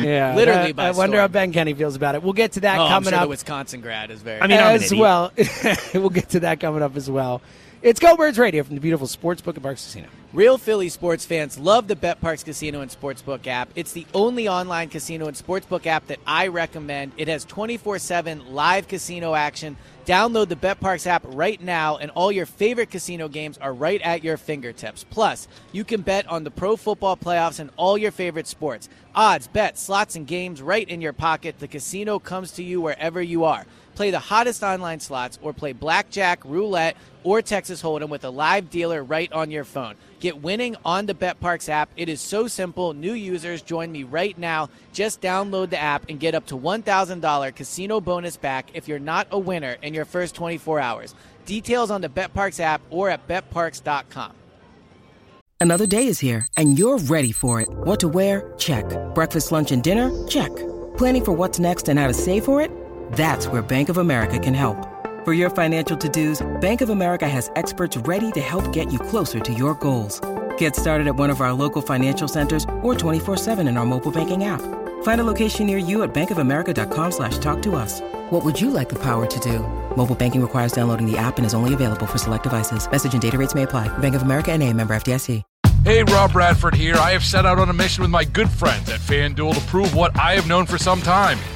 [0.01, 0.09] Mm-hmm.
[0.09, 2.23] yeah, literally I wonder how Ben Kenny feels about it.
[2.23, 4.41] We'll get to that Oh, coming sure up the Wisconsin grad is very.
[4.41, 5.31] I mean, as well.
[5.93, 7.41] we'll get to that coming up as well.
[7.83, 10.07] It's Go Birds Radio from the beautiful Sportsbook at Parx Casino.
[10.33, 13.69] Real Philly sports fans love the Bet Parx Casino and Sportsbook app.
[13.73, 17.13] It's the only online casino and sportsbook app that I recommend.
[17.17, 19.77] It has 24 7 live casino action.
[20.05, 24.01] Download the Bet Parx app right now, and all your favorite casino games are right
[24.03, 25.03] at your fingertips.
[25.09, 28.89] Plus, you can bet on the pro football playoffs and all your favorite sports.
[29.15, 31.57] Odds, bets, slots, and games right in your pocket.
[31.57, 33.65] The casino comes to you wherever you are.
[34.01, 38.71] Play the hottest online slots or play blackjack, roulette, or Texas Hold'em with a live
[38.71, 39.93] dealer right on your phone.
[40.19, 41.87] Get winning on the BetParx app.
[41.95, 42.95] It is so simple.
[42.95, 44.71] New users join me right now.
[44.91, 49.27] Just download the app and get up to $1,000 casino bonus back if you're not
[49.29, 51.13] a winner in your first 24 hours.
[51.45, 54.31] Details on the BetParx app or at betparx.com.
[55.59, 57.69] Another day is here, and you're ready for it.
[57.69, 58.51] What to wear?
[58.57, 58.85] Check.
[59.13, 60.11] Breakfast, lunch, and dinner?
[60.27, 60.49] Check.
[60.97, 62.71] Planning for what's next and how to save for it?
[63.11, 64.87] That's where Bank of America can help.
[65.25, 69.39] For your financial to-dos, Bank of America has experts ready to help get you closer
[69.39, 70.19] to your goals.
[70.57, 74.45] Get started at one of our local financial centers or 24-7 in our mobile banking
[74.45, 74.61] app.
[75.03, 78.01] Find a location near you at bankofamerica.com slash talk to us.
[78.31, 79.59] What would you like the power to do?
[79.95, 82.89] Mobile banking requires downloading the app and is only available for select devices.
[82.89, 83.89] Message and data rates may apply.
[83.99, 85.43] Bank of America and a member FDIC.
[85.83, 86.93] Hey, Rob Bradford here.
[86.93, 89.95] I have set out on a mission with my good friends at FanDuel to prove
[89.95, 91.39] what I have known for some time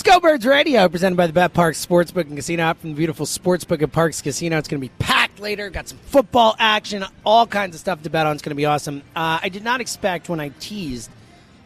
[0.00, 2.96] It's Go Birds Radio, presented by the Bet Parx Sportsbook and Casino app from the
[2.96, 4.56] beautiful Sportsbook at Parx Casino.
[4.56, 5.68] It's going to be packed later.
[5.68, 8.32] Got some football action, all kinds of stuff to bet on.
[8.32, 9.02] It's going to be awesome.
[9.14, 11.10] Uh, I did not expect when I teased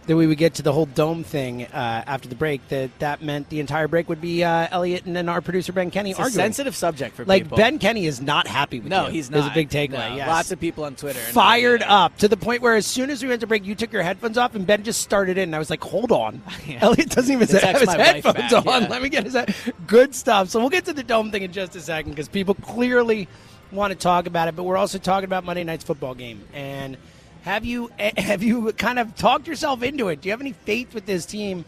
[0.06, 1.68] that we would get to the whole dome thing uh,
[2.06, 2.66] after the break.
[2.68, 5.90] That that meant the entire break would be uh, Eliot and then our producer Ben
[5.90, 6.42] Kenny It's a arguing.
[6.44, 7.56] sensitive subject for like people.
[7.56, 9.12] Ben Kenny is not happy with No, you.
[9.12, 9.38] he's not.
[9.38, 10.10] There's a big takeaway.
[10.10, 10.28] No, yes.
[10.28, 11.18] Lots of people on Twitter.
[11.18, 11.90] fired either.
[11.90, 14.02] up to the point where as soon as we went to break, you took your
[14.02, 15.44] headphones off and Ben just started in.
[15.50, 16.42] And I was like, "Hold on,
[16.80, 18.64] Eliot doesn't even have his headphones on.
[18.82, 18.88] yeah.
[18.88, 19.54] Let me get his head-
[19.86, 22.54] good stuff." So we'll get to the dome thing in just a second because people
[22.54, 23.26] clearly
[23.72, 26.42] want to talk about it, but we're also talking about Monday night's football game.
[26.52, 26.96] And
[27.44, 30.20] have you have you kind of talked yourself into it?
[30.20, 31.64] Do you have any faith with this team?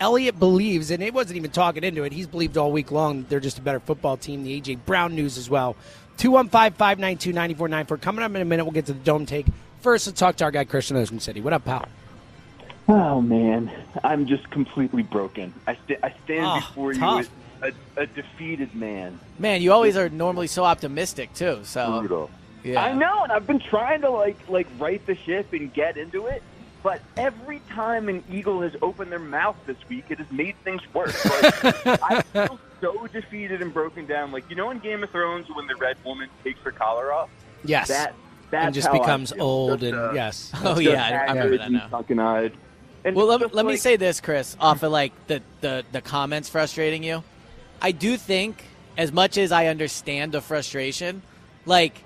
[0.00, 2.12] Eliot believes, and it wasn't even talking into it.
[2.12, 4.44] He's believed all week long that they're just a better football team.
[4.44, 5.76] The AJ Brown news as well.
[6.16, 7.98] 215 592 9494.
[7.98, 9.46] Coming up in a minute, we'll get to the dome take.
[9.82, 11.40] First, let's talk to our guy, Christian Ocean City.
[11.42, 11.86] What up, pal?
[12.88, 13.70] Oh man,
[14.02, 15.52] I'm just completely broken.
[15.66, 17.28] I, st- I stand Oh, before tough.
[17.62, 19.20] you as a, a defeated man.
[19.38, 21.60] Man, you always are normally so optimistic too.
[21.64, 22.30] So Brutal.
[22.64, 22.82] Yeah.
[22.82, 26.26] I know, and I've been trying to like like right the ship and get into
[26.26, 26.42] it,
[26.82, 30.82] but every time an eagle has opened their mouth this week, it has made things
[30.94, 31.24] worse.
[31.24, 34.32] Like, I feel so defeated and broken down.
[34.32, 37.30] Like you know, in Game of Thrones, when the red woman takes her collar off,
[37.64, 37.88] Yes.
[37.88, 38.14] that
[38.50, 40.50] that and just becomes old, and uh, yes.
[40.64, 41.88] Oh yeah, I, I remember that now.
[41.88, 42.52] Fucking-eyed.
[43.04, 46.50] And Well, let, let me say this, Chris, off of like the, the, the comments
[46.50, 47.24] frustrating you.
[47.80, 48.62] I do think,
[48.98, 51.22] as much as I understand the frustration,
[51.64, 52.02] like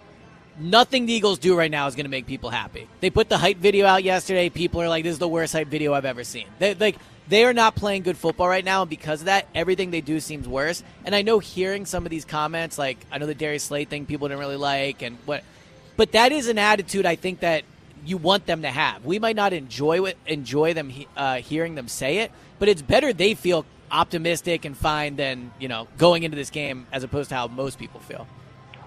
[0.58, 2.88] nothing the Eagles do right now is going to make people happy.
[3.00, 4.48] They put the hype video out yesterday.
[4.48, 7.44] People are like, "This is the worst hype video I've ever seen." They like they
[7.44, 10.46] are not playing good football right now, and because of that, everything they do seems
[10.46, 10.82] worse.
[11.04, 14.06] And I know hearing some of these comments, like I know the Darius Slay thing,
[14.06, 15.42] people didn't really like, and what,
[15.96, 17.64] but that is an attitude I think that
[18.04, 19.04] you want them to have.
[19.04, 23.34] We might not enjoy enjoy them uh, hearing them say it, but it's better they
[23.34, 27.46] feel optimistic and fine than you know going into this game as opposed to how
[27.46, 28.26] most people feel.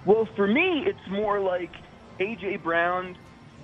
[0.08, 1.72] Well, for me, it's more like
[2.20, 3.18] AJ Brown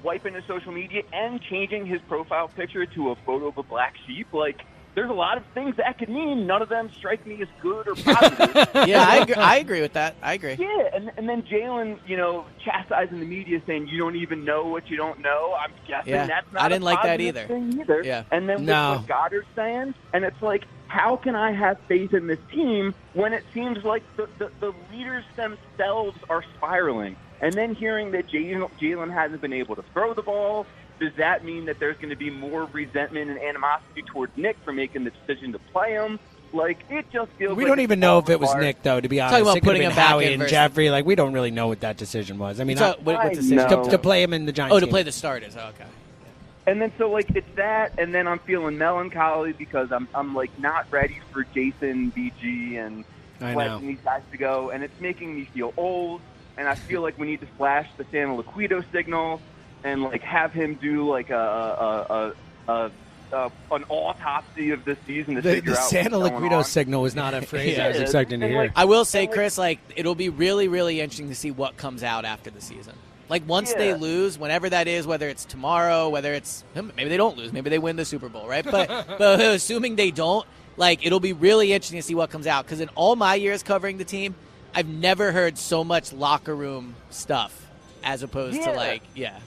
[0.03, 3.95] wiping his social media and changing his profile picture to a photo of a black
[4.05, 4.27] sheep.
[4.33, 4.61] Like,
[4.93, 6.45] there's a lot of things that could mean.
[6.45, 8.69] None of them strike me as good or positive.
[8.87, 10.15] Yeah, I agree, I agree with that.
[10.21, 10.55] I agree.
[10.59, 14.65] yeah, and and then Jalen, you know, chastising the media, saying you don't even know
[14.65, 15.55] what you don't know.
[15.57, 17.47] I'm guessing Yeah, that's not I didn't like that either.
[17.49, 18.01] Either.
[18.03, 18.25] Yeah.
[18.31, 18.97] and then with No.
[18.97, 23.33] what Goedert's saying, and it's like, how can I have faith in this team when
[23.33, 27.15] it seems like the, the, the leaders themselves are spiraling?
[27.41, 30.67] And then hearing that Jalen Jalen hasn't been able to throw the ball,
[30.99, 34.71] does that mean that there's going to be more resentment and animosity towards Nick for
[34.71, 36.19] making the decision to play him?
[36.53, 37.57] Like it just feels.
[37.57, 38.63] We like don't even know if it was apart.
[38.63, 39.01] Nick, though.
[39.01, 40.91] To be honest, Talking about it putting have him back Howie in and versus- Jeffrey.
[40.91, 42.59] Like we don't really know what that decision was.
[42.59, 43.57] I mean, So, I- what, what I decision?
[43.57, 43.83] know.
[43.85, 44.75] to, to play him in the Giants.
[44.75, 44.91] Oh, to game.
[44.91, 45.57] play the starters.
[45.57, 45.85] Oh, okay.
[46.65, 50.57] And then so like it's that, and then I'm feeling melancholy because I'm I'm like
[50.59, 53.03] not ready for Jason, BG, and
[53.41, 56.21] I Fletch and these guys to go, and it's making me feel old.
[56.55, 59.41] And I feel like we need to flash the Santa Liquido signal,
[59.83, 62.33] and like have him do like a a
[62.69, 62.91] a, a,
[63.33, 67.01] a an autopsy of this season to The, figure the out Santa what's Liquido signal
[67.01, 68.57] was not a phrase I was expecting to hear.
[68.57, 71.75] like, I will say, like- Chris, like it'll be really, really interesting to see what
[71.75, 72.93] comes out after the season.
[73.29, 77.17] Like once they lose, whenever that is, whether it's tomorrow, whether it's hmm, maybe they
[77.17, 78.63] don't lose, maybe they win the Super Bowl, right?
[78.65, 80.45] But but assuming they don't,
[80.77, 83.63] like it'll be really interesting to see what comes out because in all my years
[83.63, 84.35] covering the team,
[84.75, 87.67] I've never heard so much locker room stuff
[88.03, 89.39] as opposed to like yeah.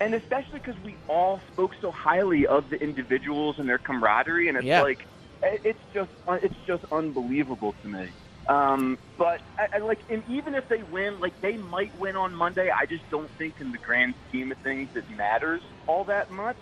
[0.00, 4.56] and especially because we all spoke so highly of the individuals and their camaraderie, and
[4.56, 4.82] it's Yeah.
[4.82, 5.04] like
[5.42, 8.08] it's just uh, it's just unbelievable to me.
[8.50, 12.34] Um, but I, I like, and even if they win, like they might win on
[12.34, 12.68] Monday.
[12.70, 16.56] I just don't think, in the grand scheme of things, it matters all that much.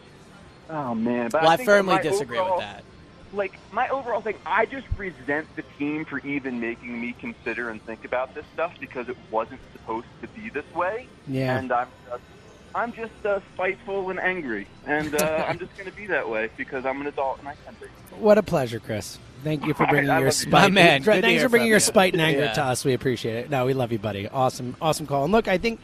[0.69, 1.31] Oh man!
[1.31, 2.85] But Well, I that firmly disagree overall- with that.
[3.33, 7.83] like my overall thing, I just resent the team for even making me consider and
[7.83, 11.07] think about this stuff because it wasn't supposed to be this way.
[11.27, 11.57] Yeah.
[11.59, 12.23] And I'm just,
[12.75, 16.51] I'm just uh, spiteful and angry, and uh, I'm just going to be that way
[16.59, 17.87] because I'm an adult and I can be.
[18.17, 19.19] What a pleasure, Chris.
[19.45, 20.51] Thank you for bringing I your spite.
[20.53, 21.81] My man, good Thanks for bringing your you.
[21.81, 22.53] spite and anger Yeah.
[22.55, 22.85] to us.
[22.85, 23.51] We appreciate it.
[23.51, 24.29] No, we love you, buddy.
[24.29, 25.25] Awesome, awesome call.
[25.25, 25.81] And look, I think,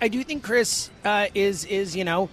[0.00, 2.28] I do think Chris uh, is is you know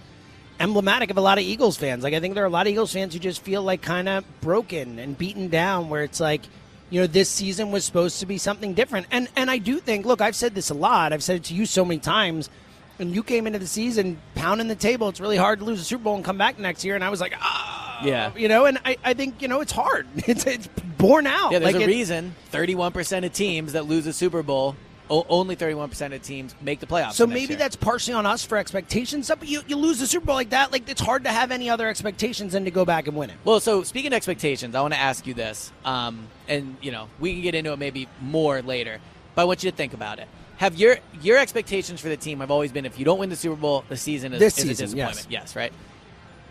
[0.58, 2.02] emblematic of a lot of Eagles fans.
[2.02, 4.08] Like I think there are a lot of Eagles fans who just feel like kind
[4.08, 5.88] of broken and beaten down.
[5.88, 6.42] Where it's like,
[6.90, 9.06] you know, this season was supposed to be something different.
[9.10, 11.12] And and I do think, look, I've said this a lot.
[11.12, 12.50] I've said it to you so many times.
[12.98, 15.10] And you came into the season pounding the table.
[15.10, 16.94] It's really hard to lose a Super Bowl and come back next year.
[16.94, 18.32] And I was like, ah, Yeah.
[18.36, 18.64] you know.
[18.66, 20.06] And I, I think you know it's hard.
[20.26, 21.52] It's it's borne out.
[21.52, 24.74] Yeah, there's like a reason 31% of teams that lose a Super Bowl,
[25.10, 27.12] o- only 31% of teams make the playoffs.
[27.12, 27.58] So maybe year.
[27.58, 29.28] that's partially on us for expectations.
[29.28, 31.68] But you, you lose the Super Bowl like that, like it's hard to have any
[31.70, 33.36] other expectations than to go back and win it.
[33.44, 37.08] Well, so speaking of expectations, I want to ask you this, um, and you know
[37.20, 38.98] we can get into it maybe more later,
[39.34, 40.28] but I want you to think about it.
[40.56, 43.36] Have your your expectations for the team have always been if you don't win the
[43.36, 45.26] Super Bowl, the season is, This is season, a disappointment.
[45.30, 45.42] yes.
[45.42, 45.72] yes, right.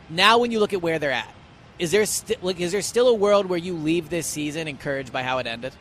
[0.09, 1.33] Now, when you look at where they're at,
[1.79, 5.11] is there sti- like is there still a world where you leave this season encouraged
[5.11, 5.73] by how it ended,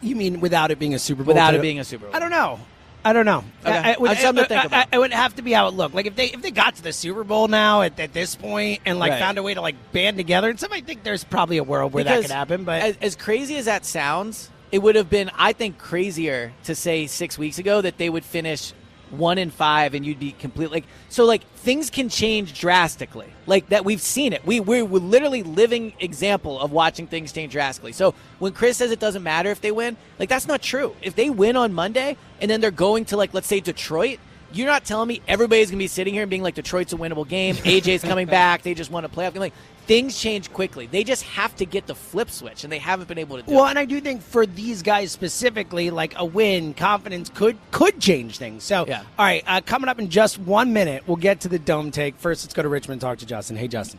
[0.00, 1.34] You mean without it being a Super Bowl?
[1.34, 2.14] without to- it being a Super Bowl?
[2.14, 2.60] I don't know.
[3.06, 3.44] I don't know.
[3.66, 3.70] Okay.
[3.76, 4.88] I, I would, That's something to uh, think uh, about.
[4.92, 5.94] I- it would have to be how it looked.
[5.94, 8.80] Like if they if they got to the Super Bowl now at, at this point
[8.86, 9.18] and like Right.
[9.20, 11.92] found a way to like band together, and some I think there's probably a world
[11.92, 12.64] where that could happen.
[12.64, 16.74] But as, as crazy as that sounds, it would have been, I think, crazier to
[16.74, 18.72] say six weeks ago that they would finish
[19.18, 23.28] one in five and you'd be completely like so like things can change drastically.
[23.46, 24.44] Like that we've seen it.
[24.46, 27.92] We we're, we're literally living example of watching things change drastically.
[27.92, 30.94] So when chris says it doesn't matter if they win like that's not true.
[31.02, 34.18] If they win on monday and then they're going to like let's say detroit
[34.54, 37.26] you're not telling me everybody's gonna be sitting here and being like Detroit's a winnable
[37.28, 37.54] game.
[37.56, 38.62] AJ's coming back.
[38.62, 39.40] They just won a playoff game.
[39.40, 39.52] Like
[39.86, 40.86] things change quickly.
[40.86, 43.52] They just have to get the flip switch, and they haven't been able to do
[43.52, 43.70] Well, it.
[43.70, 48.38] and I do think for these guys specifically, like a win, confidence could could change
[48.38, 48.64] things.
[48.64, 49.00] So, Yeah.
[49.18, 52.16] all right, uh, coming up in just one minute, we'll get to the dome take.
[52.16, 53.56] First, let's go to Richmond talk to Justin.
[53.56, 53.98] Hey, Justin.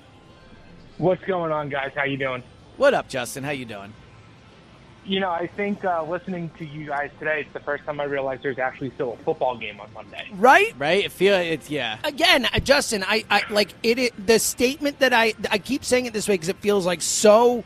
[0.97, 1.91] What's going on, guys?
[1.95, 2.41] How you doing?
[2.77, 3.43] What up, Justin?
[3.43, 3.93] How you doing?
[5.05, 8.05] You know, I think uh, listening to you guys today, it's the first time I
[8.05, 10.27] realized there's actually still a football game on Monday.
[10.33, 10.73] Right?
[10.79, 11.05] Right?
[11.05, 11.99] It feel it's yeah.
[12.03, 14.27] Again, uh, Justin, I, I like it, it.
[14.27, 17.63] The statement that I I keep saying it this way because it feels like so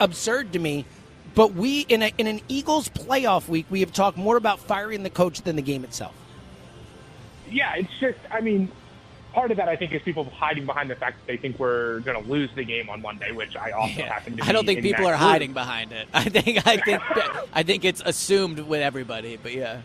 [0.00, 0.84] absurd to me.
[1.36, 5.04] But we in a in an Eagles playoff week, we have talked more about firing
[5.04, 6.14] the coach than the game itself.
[7.48, 8.70] Yeah, it's just, I mean,
[9.32, 12.00] part of that I think is people hiding behind the fact that they think we're
[12.00, 14.12] going to lose the game on Monday, which I also Yeah.
[14.12, 14.44] happen to.
[14.44, 15.20] I don't think in people are group.
[15.20, 16.08] hiding behind it.
[16.14, 17.02] I think I think
[17.52, 19.36] I think it's assumed with everybody.
[19.36, 19.82] But yeah,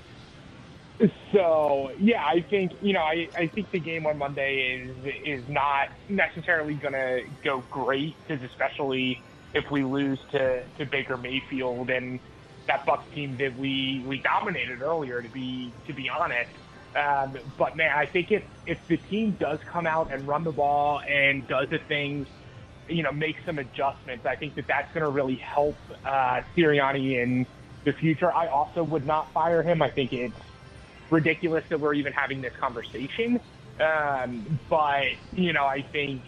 [1.34, 5.50] So yeah, I think you know, I, I think the game on Monday is is
[5.50, 9.22] not necessarily going to go great because especially
[9.54, 12.20] if we lose to, to Baker Mayfield and
[12.68, 15.22] that Bucks team that we, we dominated earlier.
[15.22, 16.50] To be to be honest,
[16.96, 20.52] um, but man, I think if if the team does come out and run the
[20.52, 22.28] ball and does the things,
[22.88, 27.22] you know, make some adjustments, I think that that's going to really help uh, Sirianni
[27.22, 27.46] in
[27.84, 28.32] the future.
[28.34, 29.82] I also would not fire him.
[29.82, 30.36] I think it's
[31.10, 33.40] ridiculous that we're even having this conversation.
[33.80, 35.04] Um, but,
[35.34, 36.22] you know, I think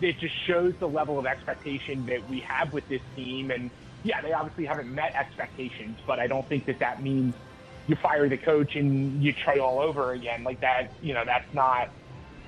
[0.00, 3.50] it just shows the level of expectation that we have with this team.
[3.50, 3.70] And
[4.02, 7.34] yeah, they obviously haven't met expectations, but I don't think that that means
[7.92, 10.44] you fire the coach and you try all over again.
[10.44, 11.90] Like that, you know, that's not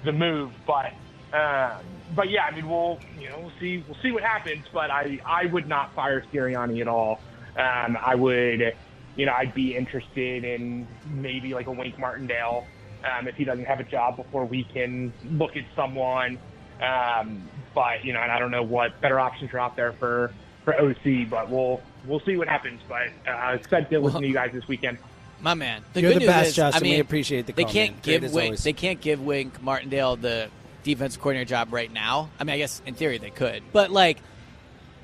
[0.04, 0.52] the move.
[0.66, 0.92] But
[1.36, 4.64] um, but yeah, I mean, we'll you know we'll see we'll see what happens.
[4.72, 7.20] But I I would not fire Sirianni at all.
[7.56, 8.74] Um, I would
[9.16, 12.66] you know I'd be interested in maybe like a Wink Martindale
[13.04, 16.38] um, if he doesn't have a job before we can look at someone.
[16.80, 20.32] Um, but you know, and I don't know what better options are out there for
[20.64, 22.80] for OC, but we'll we'll see what happens.
[22.88, 24.98] But uh, excited to listen to you guys this weekend.
[25.44, 26.82] My man, the You're good the news best, is, Justin.
[26.82, 28.00] I mean, We appreciate the They can't man.
[28.02, 28.56] Give Wink.
[28.60, 30.48] They can't give Wink Martindale the
[30.84, 32.30] defense coordinator job right now.
[32.40, 34.18] I mean, I guess in theory they could, but like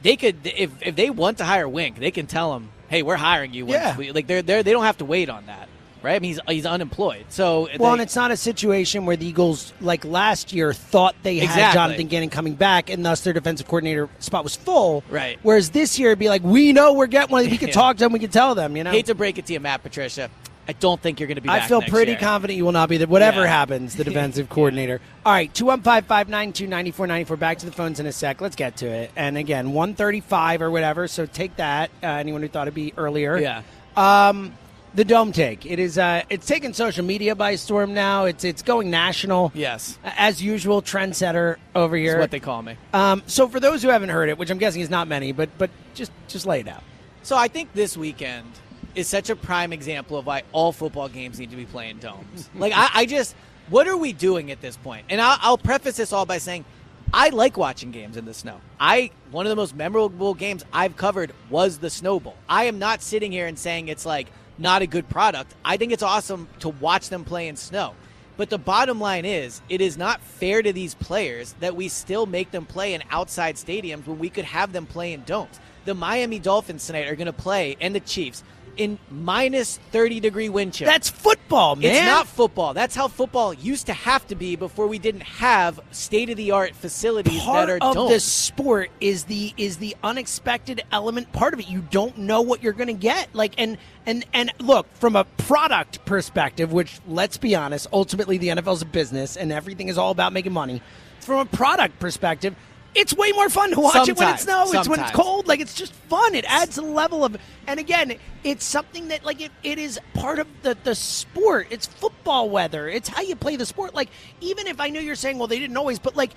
[0.03, 3.17] they could if if they want to hire Wink, they can tell him, "Hey, we're
[3.17, 3.97] hiring you." once Yeah.
[3.99, 5.69] we- like they're they they don't have to wait on that,
[6.03, 6.15] right?
[6.17, 9.27] I mean, he's he's unemployed, so Well, they- and it's not a situation where the
[9.27, 11.79] Eagles, like last year, thought they had Exactly.
[11.79, 15.03] Jonathan Gannon coming back, and thus their defensive coordinator spot was full.
[15.11, 15.39] Right.
[15.43, 17.49] Whereas this year, it'd be like, we know we're getting one.
[17.51, 17.75] We can Yeah.
[17.75, 18.13] talk to them.
[18.13, 18.77] We can tell them.
[18.77, 18.91] You know.
[18.91, 20.31] hate to break it to you, Matt Patricia.
[20.69, 21.49] I don't think you're going to be.
[21.49, 22.21] I feel pretty year.
[22.21, 23.09] confident you will not be there.
[23.09, 23.47] Whatever Yeah.
[23.49, 25.01] happens, the defensive coordinator.
[25.27, 27.37] All right, 215 592 9494.
[27.39, 28.41] Back to the phones in a sec.
[28.41, 29.11] Let's get to it.
[29.17, 31.09] And again, 135 or whatever.
[31.09, 31.91] So take that.
[32.03, 33.37] Uh, anyone who thought it'd be earlier.
[33.39, 33.63] Yeah.
[33.97, 34.53] Um,
[34.95, 35.67] the dome take.
[35.67, 35.99] It is.
[35.99, 38.25] Uh, it's taken social media by storm now.
[38.25, 39.53] It's it's going national.
[39.55, 39.99] Yes.
[40.05, 42.13] As usual, trendsetter over here.
[42.13, 42.77] That's what they call me.
[42.93, 45.51] Um, so for those who haven't heard it, which I'm guessing is not many, but
[45.59, 46.83] but just just lay it out.
[47.23, 48.47] So I think this weekend
[48.95, 52.51] is such a prime example of why all football games need to be playing domes.
[52.55, 53.35] like I, I just,
[53.69, 55.07] what are we doing at this point?
[55.11, 56.65] And I'll, I'll preface this all by saying,
[57.13, 58.61] I like watching games in the snow.
[58.79, 62.37] I one of the most memorable games I've covered was the snowball.
[62.49, 64.29] I am not sitting here and saying it's like
[64.61, 65.55] not a good product.
[65.65, 67.95] I think it's awesome to watch them play in snow.
[68.37, 72.27] But the bottom line is, it is not fair to these players that we still
[72.27, 75.61] make them play in outside stadiums when we could have them play in domes.
[75.85, 78.43] The Miami Dolphins tonight are going to play, and the Chiefs,
[78.81, 80.87] in minus 30 degree wind chill.
[80.87, 81.95] That's football, man.
[81.95, 82.73] It's not football.
[82.73, 86.53] That's how football used to have to be before we didn't have state of the
[86.53, 91.53] art facilities part that are of the sport is the is the unexpected element part
[91.53, 91.69] of it.
[91.69, 93.29] You don't know what you're going to get.
[93.35, 93.77] Like and
[94.07, 98.83] and and look from a product perspective, which let's be honest, ultimately the NFL is
[98.83, 100.81] a business and everything is all about making money.
[101.21, 102.57] From a product perspective.
[102.95, 104.35] It's way more fun to watch it when Sometimes.
[104.35, 104.79] it's snow.
[104.81, 105.47] It's when it's cold.
[105.47, 106.35] Like it's just fun.
[106.35, 107.37] It adds a level of,
[107.67, 111.69] and again, it's something that like it, it is part of the the sport.
[111.71, 112.89] It's football weather.
[112.89, 113.95] It's how you play the sport.
[113.95, 114.09] Like
[114.41, 116.33] even if I know you're saying, well, they didn't always, but like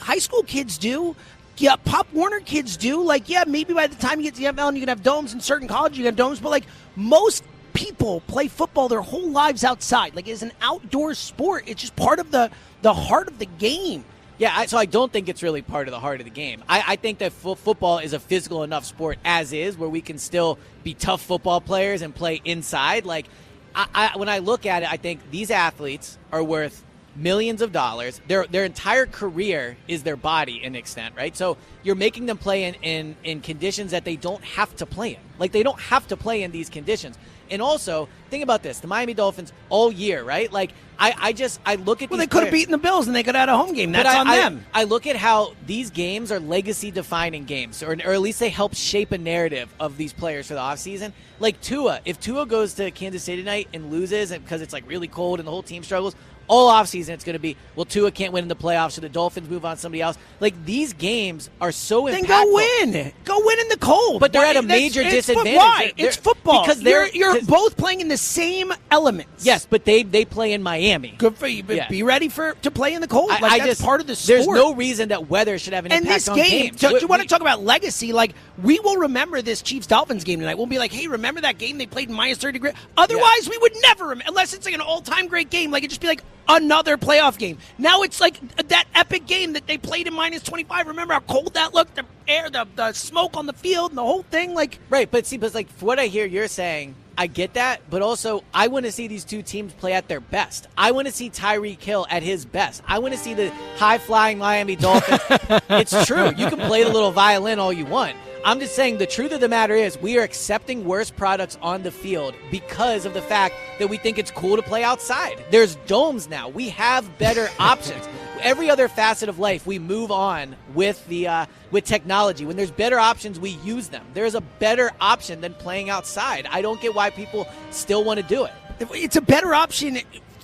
[0.00, 1.16] high school kids do.
[1.58, 3.02] Yeah, Pop Warner kids do.
[3.02, 5.02] Like, yeah, maybe by the time you get to the NFL and you can have
[5.02, 6.64] domes in certain colleges, you can have domes, but like
[6.96, 10.14] most people play football their whole lives outside.
[10.14, 11.64] Like it's an outdoor sport.
[11.66, 12.50] It's just part of the
[12.82, 14.04] the heart of the game.
[14.38, 16.62] Yeah, I, so I don't think it's really part of the heart of the game.
[16.68, 20.02] I, I think that fo- football is a physical enough sport as is, where we
[20.02, 23.06] can still be tough football players and play inside.
[23.06, 23.26] Like,
[23.74, 26.82] I, when I look at it, I think these athletes are worth
[27.16, 28.20] millions of dollars.
[28.28, 31.36] Their their entire career is their body in extent, right?
[31.36, 35.10] So you're making them play in, in in conditions that they don't have to play
[35.14, 35.20] in.
[35.38, 37.18] Like they don't have to play in these conditions.
[37.48, 40.52] And also, think about this: the Miami Dolphins all year, right?
[40.52, 43.14] Like I, I just I look at Well, they could have beaten the Bills and
[43.14, 43.92] they could have had a home game.
[43.92, 44.66] That's I, on I- them.
[44.74, 48.48] I look at how these games are legacy defining games, or, or at least they
[48.48, 51.12] help shape a narrative of these players for the offseason.
[51.38, 54.88] Like Tua, if Tua goes to Kansas City tonight and loses and because it's like
[54.88, 56.16] really cold and the whole team struggles,
[56.48, 59.08] all offseason it's going to be, well, Tua can't win in the playoffs, so the
[59.08, 60.16] Dolphins move on somebody else.
[60.40, 62.28] Like these games are so Then impactful.
[62.28, 63.12] go win.
[63.24, 64.20] Go win in the cold.
[64.20, 65.56] But they're Why- at a that's- major it's disadvantage.
[65.56, 65.92] Why?
[65.96, 66.62] They're- it's football.
[66.64, 69.44] because they're- you're, you're both playing in the same elements.
[69.44, 71.14] Yes, but they they play in Miami.
[71.18, 71.62] Good for you.
[71.62, 71.88] But Yeah.
[71.88, 73.28] be ready for to play in the cold.
[73.30, 74.36] Like I that's just part of the sport.
[74.36, 76.80] There's no reason that weather should have an and impact this on game, games.
[76.80, 78.12] so, do We- you want to talk about legacy?
[78.12, 80.56] Like we will remember this Chiefs Dolphins game tonight.
[80.56, 82.72] We'll be like, hey, remember that game they played in minus thirty degree?
[82.96, 85.70] Otherwise, we would never, rem- unless it's like an all time great game.
[85.70, 87.58] Like it just be like another playoff game.
[87.78, 90.86] Now it's like that epic game that they played in minus twenty five.
[90.86, 91.96] Remember how cold that looked?
[91.96, 94.54] The air, the, the smoke on the field, and the whole thing.
[94.54, 97.80] Like Right, but see, but like for what I hear you're saying, I get that,
[97.88, 100.68] but also I want to see these two teams play at their best.
[100.76, 102.82] I want to see Tyreek Hill at his best.
[102.86, 105.20] I want to see the high flying Miami Dolphins.
[105.70, 106.26] it's true.
[106.36, 108.16] You can play the little violin all you want.
[108.46, 111.82] I'm just saying the truth of the matter is we are accepting worse products on
[111.82, 115.44] the field because of the fact that we think it's cool to play outside.
[115.50, 116.48] There's domes now.
[116.48, 118.08] We have better options.
[118.40, 122.46] Every other facet of life, we move on with the uh, with technology.
[122.46, 124.06] When there's better options, we use them.
[124.14, 126.46] There's a better option than playing outside.
[126.48, 128.52] I don't get why people still want to do it.
[128.78, 129.98] it's a better option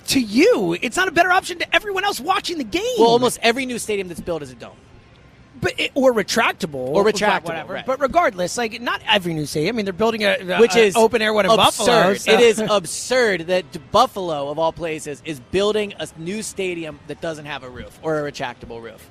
[0.07, 0.75] to you.
[0.81, 2.83] It's not a better option to everyone else watching the game.
[2.99, 4.75] Well, almost every new stadium that's built is a dome.
[5.63, 7.73] But it, or retractable, Or retractable, whatever.
[7.73, 7.85] right.
[7.85, 9.75] But regardless, like not every new stadium.
[9.75, 11.65] I mean, they're building a, a- which is open air one in absurd.
[11.65, 12.13] Buffalo.
[12.15, 17.21] so- It is absurd that Buffalo, of all places, is building a new stadium that
[17.21, 19.09] doesn't have a roof or a retractable roof.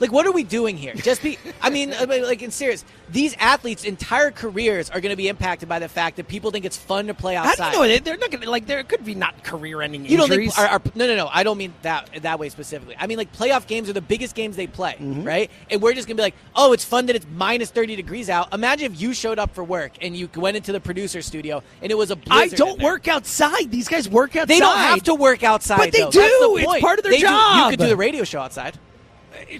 [0.00, 0.94] Like, what are we doing here?
[0.94, 5.10] Just be, I mean, I mean, like, in serious, these athletes' entire careers are going
[5.10, 7.72] to be impacted by the fact that people think it's fun to play outside.
[7.72, 8.66] do you know they- they're not going to like?
[8.66, 10.54] There could be not career-ending You don't injuries.
[10.56, 10.66] think?
[10.70, 11.28] Are, are, no, no, no.
[11.32, 12.96] I don't mean that that way specifically.
[12.98, 15.24] I mean like playoff games are the biggest games they play, Mm-hmm.
[15.24, 15.50] right?
[15.70, 18.52] And we're just gonna be like, oh, it's fun that it's minus thirty degrees out.
[18.54, 21.90] Imagine if you showed up for work and you went into the producer studio and
[21.92, 23.70] it was a I don't work outside.
[23.70, 24.48] These guys work outside.
[24.48, 26.10] They don't have to work outside, But they though.
[26.10, 26.20] Do.
[26.20, 27.64] the It's part of their They do- job.
[27.64, 28.78] you could do the radio show outside.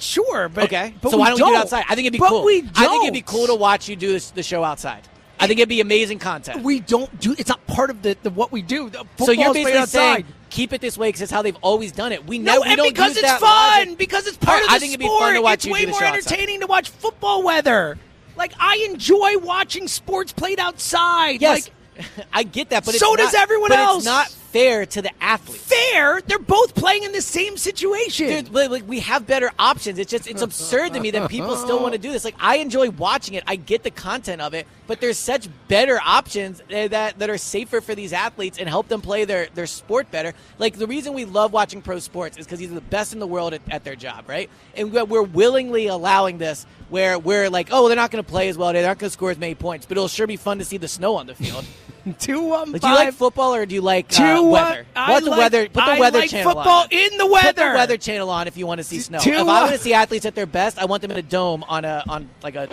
[0.00, 1.84] Sure, but Okay, But so we why don't we do it outside?
[1.88, 2.44] I think it'd be But cool.
[2.44, 5.02] we I think it'd be cool to watch you do this, the show outside.
[5.40, 6.62] I think it'd be amazing content.
[6.62, 7.34] We don't do.
[7.36, 8.88] It's not part of the, the what we do.
[8.90, 12.12] The so you're basically saying keep it this way because it's how they've always done
[12.12, 12.24] it.
[12.26, 13.40] We No, know we and don't because it's fun.
[13.40, 13.98] logic.
[13.98, 15.00] Because it's part of the I think sport.
[15.00, 16.18] it'd be fun to watch it's way more show outside.
[16.32, 17.98] entertaining to watch football weather.
[18.36, 21.40] Like I enjoy watching sports played outside.
[21.40, 21.68] Yes,
[21.98, 23.96] Like, I get that, but So does not- everyone but else.
[23.98, 25.61] It's not fair to the athlete.
[25.61, 26.20] fair.
[26.26, 28.28] They're both playing in the same situation.
[28.28, 29.98] Dude, like, we have better options.
[29.98, 32.24] It's just it's absurd to me that people still want to do this.
[32.24, 33.44] Like I enjoy watching it.
[33.46, 37.38] I get the content of it, but there's such better options uh, that that are
[37.38, 40.34] safer for these athletes and help them play their their sport better.
[40.59, 43.18] Like the reason we love watching pro sports is because these are the best in
[43.18, 44.50] the world at, at their job, right?
[44.76, 48.48] And we're- we're willingly allowing this where we're like, oh, they're not going to play
[48.48, 48.72] as well.
[48.72, 50.76] They're not going to score as many points, but it'll sure be fun to see
[50.76, 51.64] the snow on the field.
[52.18, 54.86] Two one Like, do you like football or do you like Two uh, weather?
[54.96, 55.64] I Put the weather.
[55.66, 56.88] Put the I weather like channel football on.
[56.90, 57.32] in the Put the
[57.62, 57.74] weather.
[57.74, 59.18] weather channel on if you want to see snow.
[59.20, 61.22] two if I want to see athletes at their best, I want them in a
[61.22, 62.66] dome on a on like a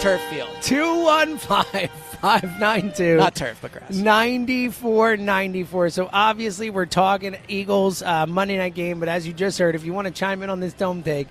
[0.00, 1.90] turf field, Two one five
[2.20, 3.16] five nine two.
[3.16, 3.90] not turf, but grass.
[3.94, 5.90] 94 94.
[5.90, 9.00] So obviously, we're talking Eagles uh, Monday night game.
[9.00, 11.28] But as you just heard, if you want to chime in on this dome take,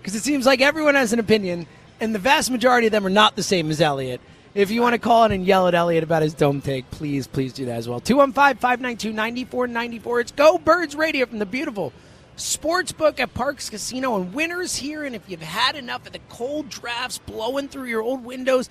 [0.00, 1.66] because it seems like everyone has an opinion,
[2.00, 4.20] and the vast majority of them are not the same as Eliot.
[4.52, 7.28] If you want to call in and yell at Eliot about his dome take, please,
[7.28, 8.00] please do that as well.
[8.00, 10.20] 215 592 9494.
[10.20, 11.92] It's Go Birds Radio from the beautiful
[12.36, 15.04] Sportsbook at Parx Casino and winners here.
[15.04, 18.68] And if you've had enough of the cold drafts blowing through your old windows,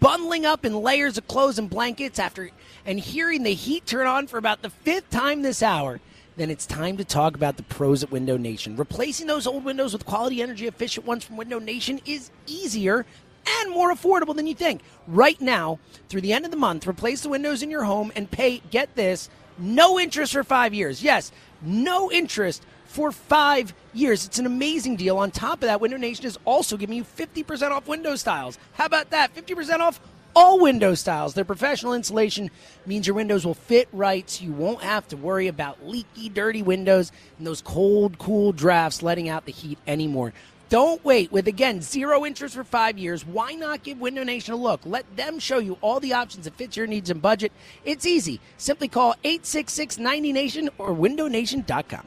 [0.00, 2.50] bundling up in layers of clothes and blankets after
[2.84, 5.98] and hearing the heat turn on for about the fifth time this hour,
[6.36, 8.76] then it's time to talk about the pros at Window Nation.
[8.76, 13.06] Replacing those old windows with quality energy efficient ones from Window Nation is easier
[13.46, 14.82] and more affordable than you think.
[15.06, 15.78] Right now,
[16.08, 18.94] through the end of the month, replace the windows in your home and pay, get
[18.94, 19.28] this,
[19.58, 21.02] no interest for five years.
[21.02, 24.26] Yes, no interest for five years.
[24.26, 25.18] It's an amazing deal.
[25.18, 28.58] On top of that, Window Nation is also giving you 50% off window styles.
[28.74, 29.34] How about that?
[29.34, 30.00] 50% off
[30.34, 31.34] all window styles.
[31.34, 32.50] Their professional insulation
[32.86, 36.62] means your windows will fit right so you won't have to worry about leaky, dirty
[36.62, 40.32] windows and those cold, cool drafts letting out the heat anymore.
[40.72, 41.30] Don't wait.
[41.30, 44.80] With again zero interest for five years, why not give Window Nation a look?
[44.86, 47.52] Let them show you all the options that fit your needs and budget.
[47.84, 48.40] It's easy.
[48.56, 52.06] Simply call 866 90Nation or windownation.com.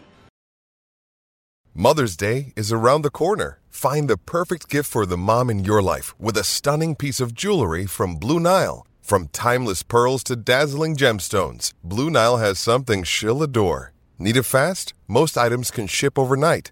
[1.76, 3.59] Mother's Day is around the corner.
[3.70, 7.36] Find the perfect gift for the mom in your life with a stunning piece of
[7.36, 8.88] jewelry from Blue Nile.
[8.99, 13.93] From timeless pearls to dazzling gemstones, Blue Nile has something she'll adore.
[14.18, 14.95] Need it fast?
[15.07, 16.72] Most items can ship overnight.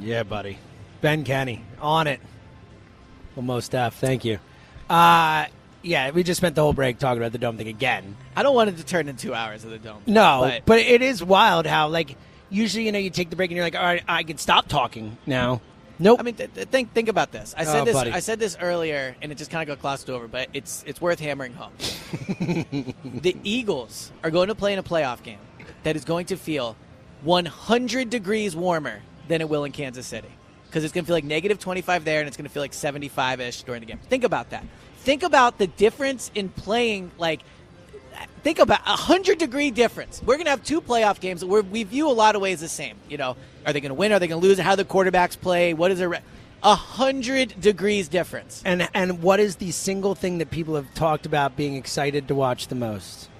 [0.00, 0.58] Yeah, buddy.
[1.00, 2.20] Ben Kenny on it.
[3.36, 3.94] Well, most F.
[3.98, 4.38] Thank you.
[4.90, 5.46] Uh,
[5.82, 8.16] yeah, we just spent the whole break talking about the dome thing again.
[8.34, 10.02] I don't want it to turn into two hours of the dome.
[10.06, 12.16] No, but, but, it is wild how like
[12.50, 14.68] usually you know you take the break and you're like, all right, I can stop
[14.68, 15.60] talking now.
[16.00, 16.20] Nope.
[16.20, 17.54] I mean, th- th- think think about this.
[17.56, 17.94] I said Oh, this.
[17.94, 18.12] buddy.
[18.12, 20.28] I said this earlier, and it just kind of got glossed over.
[20.28, 21.72] But it's it's worth hammering home.
[23.04, 25.40] the Eagles are going to play in a playoff game
[25.82, 26.76] that is going to feel
[27.22, 30.30] 100 degrees warmer than it will in Kansas City
[30.66, 32.74] because it's going to feel like negative 25 there, and it's going to feel like
[32.74, 33.98] 75 ish during the game.
[34.08, 34.64] Think about that.
[34.98, 37.40] Think about the difference in playing like.
[38.42, 40.20] think about a hundred degree difference.
[40.22, 42.96] We're gonna have two playoff games where we view a lot of ways the same.
[43.08, 44.12] You know, are they gonna win?
[44.12, 44.58] Are they gonna lose?
[44.58, 45.72] How the quarterbacks play?
[45.72, 46.20] What is their
[46.62, 48.60] a hundred degrees difference?
[48.66, 52.34] And and what is the single thing that people have talked about being excited to
[52.34, 53.30] watch the most?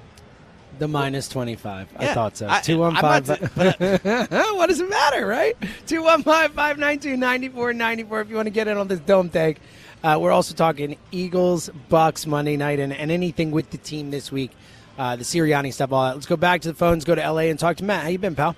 [0.79, 1.89] The minus twenty five.
[1.97, 2.47] I thought so.
[2.47, 2.83] 215.
[2.85, 3.39] I'm not five.
[3.41, 5.57] t- but- what does it matter, right?
[5.87, 6.25] 215
[6.55, 9.59] 592 9494 if you want to get in on this dome take.
[10.05, 14.31] Uh, we're also talking Eagles, Bucks Monday night, and, and anything with the team this
[14.31, 14.53] week.
[14.97, 16.15] Uh, the Sirianni stuff, all that.
[16.15, 18.03] Let's go back to the phones, go to LA, and talk to Matt.
[18.05, 18.55] How you been, pal?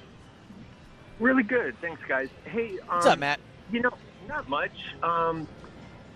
[1.19, 1.75] Really good.
[1.81, 2.29] Thanks, guys.
[2.45, 3.41] Hey, um, What's up, Matt?
[3.73, 3.93] You know,
[4.29, 4.73] not much.
[5.03, 5.47] Um,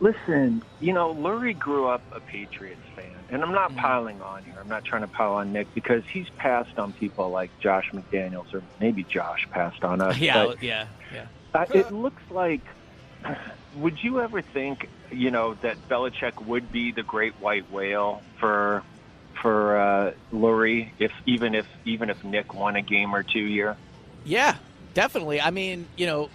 [0.01, 3.55] listen, you know, Lurie grew up a Patriots fan, and I'm Mm-hmm.
[3.55, 4.57] not piling on here.
[4.61, 8.53] I'm not trying to pile on Nick because he's passed on people like Josh McDaniels,
[8.53, 10.17] or maybe Josh passed on us.
[10.19, 11.27] yeah, but, yeah, yeah.
[11.55, 12.63] uh, it looks like.
[13.77, 18.85] Would you ever think, you know, that Belichick would be the great white whale for
[19.43, 23.77] for uh, Lurie, if even if even if Nick won a game or two here?
[24.25, 24.57] Yeah,
[24.95, 25.41] definitely.
[25.41, 26.31] I mean, you know,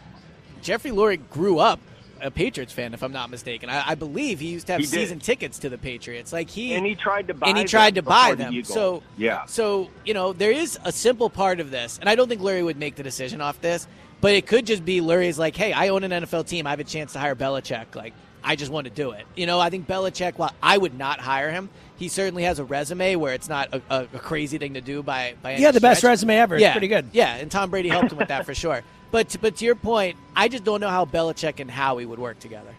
[0.62, 1.80] Jeffrey Lurie grew up
[2.22, 3.70] a Patriots fan, if I'm not mistaken.
[3.70, 4.94] I, I believe he used to have He did.
[4.94, 6.32] season tickets to the Patriots.
[6.34, 8.44] Like he and he tried to buy and he them tried to buy before the
[8.56, 8.64] them.
[8.64, 12.28] So yeah, So, you know, there is a simple part of this, and I don't
[12.30, 13.88] think Lurie would make the decision off this,
[14.22, 16.68] but it could just be Lurie's like, hey, I own an NFL team.
[16.68, 17.96] I have a chance to hire Belichick.
[17.96, 18.14] Like,
[18.44, 19.26] I just want to do it.
[19.36, 22.64] You know, I think Belichick, while I would not hire him, he certainly has a
[22.64, 25.72] resume where it's not a, a, a crazy thing to do by, by any Yeah,
[25.72, 26.56] the best resume ever.
[26.56, 27.10] It's Yeah, pretty good.
[27.12, 28.82] Yeah, and Tom Brady helped him with that for sure.
[29.12, 32.40] But, but to your point, I just don't know how Belichick and Howie would work
[32.40, 32.74] together.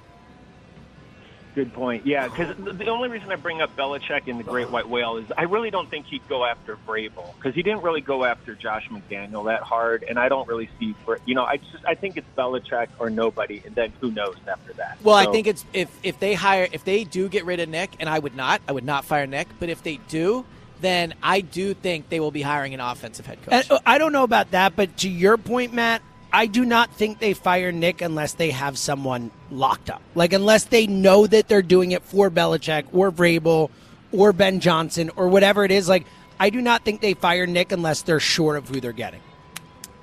[1.55, 2.07] good point.
[2.07, 5.17] Yeah, because the, the only reason I bring up Belichick and the Great White Whale
[5.17, 8.55] is I really don't think he'd go after Vrabel because he didn't really go after
[8.55, 11.95] Josh McDaniel that hard, and I don't really see for you know I just I
[11.95, 14.99] think it's Belichick or nobody, and then who knows after that.
[15.03, 17.91] Well, I think it's if if they hire if they do get rid of Nick,
[18.01, 19.49] and I would not, I would not fire Nick.
[19.59, 20.45] But if they do,
[20.81, 23.71] then I do think they will be hiring an offensive head coach.
[23.71, 26.03] Uh, I don't know about that, but to your point, Matt,
[26.33, 30.03] I do not think they fire Nick unless they have someone locked up.
[30.15, 33.71] Like unless they know that they're doing it for Belichick or Vrabel
[34.13, 35.89] or Ben Johnson or whatever it is.
[35.89, 36.07] Like
[36.39, 39.21] I do not think they fire Nick unless they're sure of who they're getting.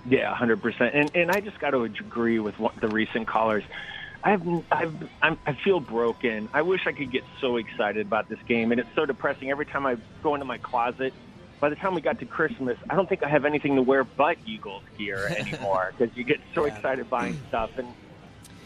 [0.05, 0.93] Yeah, hundred percent.
[0.93, 3.63] And and I just got to agree with the recent callers.
[4.23, 6.49] I've I've I'm, I feel broken.
[6.53, 9.51] I wish I could get so excited about this game, and it's so depressing.
[9.51, 11.13] Every time I go into my closet,
[11.59, 14.03] by the time we got to Christmas, I don't think I have anything to wear
[14.03, 17.71] but Eagles gear anymore because you get so excited buying stuff.
[17.77, 17.87] And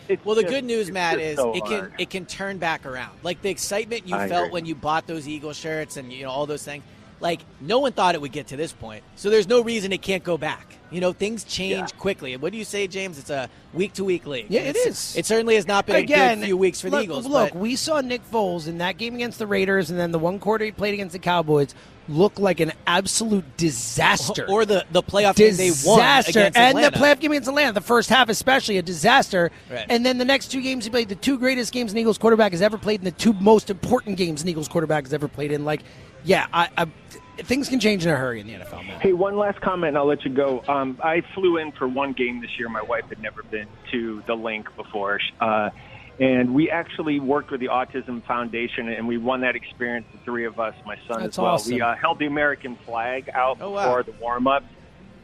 [0.07, 1.93] it's well, the just- good news, Matt, is so it can hard.
[1.97, 3.17] it can turn back around.
[3.23, 4.53] Like the excitement you I felt agree.
[4.53, 6.83] when you bought those Eagle shirts and you know all those things.
[7.21, 10.01] Like no one thought it would get to this point, so there's no reason it
[10.01, 10.77] can't go back.
[10.89, 12.35] You know, things change quickly.
[12.35, 13.17] What do you say, James?
[13.17, 14.47] It's a week to week league.
[14.49, 16.99] Yeah, it It's- It certainly has not been Again, a good few weeks for look,
[16.99, 17.25] the Eagles.
[17.27, 20.19] Look, but we saw Nick Foles in that game against the Raiders, and then the
[20.19, 21.73] one quarter he played against the Cowboys
[22.09, 24.45] look like an absolute disaster.
[24.49, 26.91] or the the playoff game they won disaster, against and Atlanta.
[26.91, 29.49] the playoff game against Atlanta, the first half especially a disaster.
[29.71, 29.85] Right.
[29.87, 32.51] And then the next two games he played, the two greatest games an Eagles quarterback
[32.51, 35.53] has ever played, and the two most important games an Eagles quarterback has ever played
[35.53, 35.63] in.
[35.63, 35.83] Like,
[36.23, 36.85] yeah, I, I,
[37.43, 38.99] things can change in a hurry in the NFL, man.
[38.99, 40.63] Hey, one last comment, and I'll let you go.
[40.67, 42.69] Um, I flew in for one game this year.
[42.69, 45.19] My wife had never been to the Linc before.
[45.39, 45.69] Uh,
[46.19, 50.45] and we actually worked with the Autism Foundation, and we won that experience, the three
[50.45, 51.47] of us, my son That's as well.
[51.53, 51.73] awesome.
[51.73, 53.85] We uh, held the American flag out Oh, wow.
[53.85, 54.65] before the warm ups.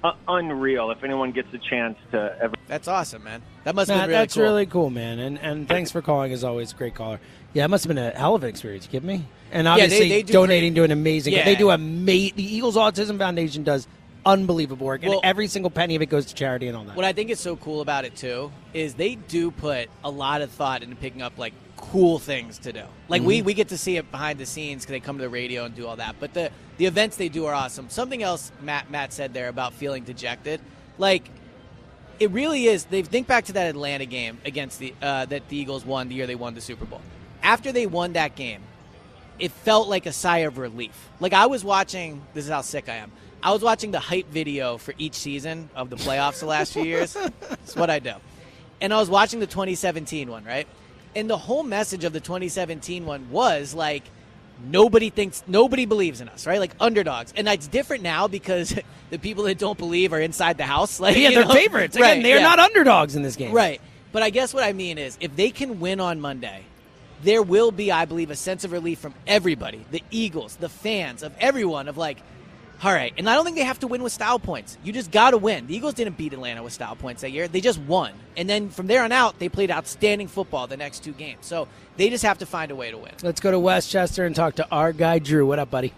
[0.07, 0.91] Uh, unreal.
[0.91, 2.55] If anyone gets a chance to ever.
[2.67, 3.41] That's awesome, man.
[3.63, 4.43] That must Matt, have been really that's cool.
[4.43, 5.19] really cool, man.
[5.19, 7.19] And and thanks for calling as always, great caller.
[7.53, 8.85] Yeah, it must have been a hell of an experience.
[8.85, 9.25] You kidding me?
[9.51, 11.33] And Yeah, they- obviously they do donating great- to an amazing.
[11.33, 11.45] Yeah.
[11.45, 12.35] They do amazing.
[12.37, 13.87] The Eagles Autism Foundation does
[14.25, 16.95] unbelievable work, and every single penny of it goes to charity and all that.
[16.95, 20.41] What I think is so cool about it too is they do put a lot
[20.41, 22.83] of thought into picking up like cool things to do.
[23.07, 23.45] Like we Mhm.
[23.45, 25.73] we get to see it behind the scenes because they come to the radio and
[25.75, 26.15] do all that.
[26.19, 27.89] But the the events they do are awesome.
[27.89, 30.59] Something else Matt Matt said there about feeling dejected,
[30.97, 31.29] like.
[32.19, 32.85] It really is.
[32.85, 36.15] They think back to that Atlanta game against the uh, that the Eagles won the
[36.15, 36.99] year they won the Super Bowl.
[37.43, 38.61] After they won that game,
[39.37, 41.09] it felt like a sigh of relief.
[41.19, 42.23] Like I was watching.
[42.33, 43.11] This is how sick I am.
[43.43, 46.81] I was watching the hype video for each season of the playoffs the last few
[46.85, 47.13] years.
[47.49, 48.13] That's what I do.
[48.81, 50.67] And I was watching the 2017 one, right?
[51.17, 54.03] And the whole message of the 2017 one was like
[54.63, 56.59] nobody thinks nobody believes in us, right?
[56.59, 57.33] Like underdogs.
[57.35, 60.99] And it's different now because the people that don't believe are inside the house.
[61.07, 61.53] Like yeah, they're know?
[61.53, 61.95] favorites.
[61.95, 62.43] Again, Right, they're yeah.
[62.43, 63.51] not underdogs in this game.
[63.51, 63.81] Right.
[64.11, 66.63] But I guess what I mean is if they can win on Monday,
[67.23, 71.23] there will be, I believe, a sense of relief from everybody the Eagles, the fans,
[71.23, 72.19] of everyone, of like,
[72.83, 73.13] all right.
[73.17, 74.77] And I don't think they have to win with style points.
[74.83, 75.65] You just got to win.
[75.67, 77.47] The Eagles didn't beat Atlanta with style points that year.
[77.47, 78.13] They just won.
[78.35, 81.45] And then from there on out, they played outstanding football the next two games.
[81.45, 83.13] So they just have to find a way to win.
[83.23, 85.45] Let's go to Westchester and talk to our guy Drew.
[85.47, 85.93] What up, buddy?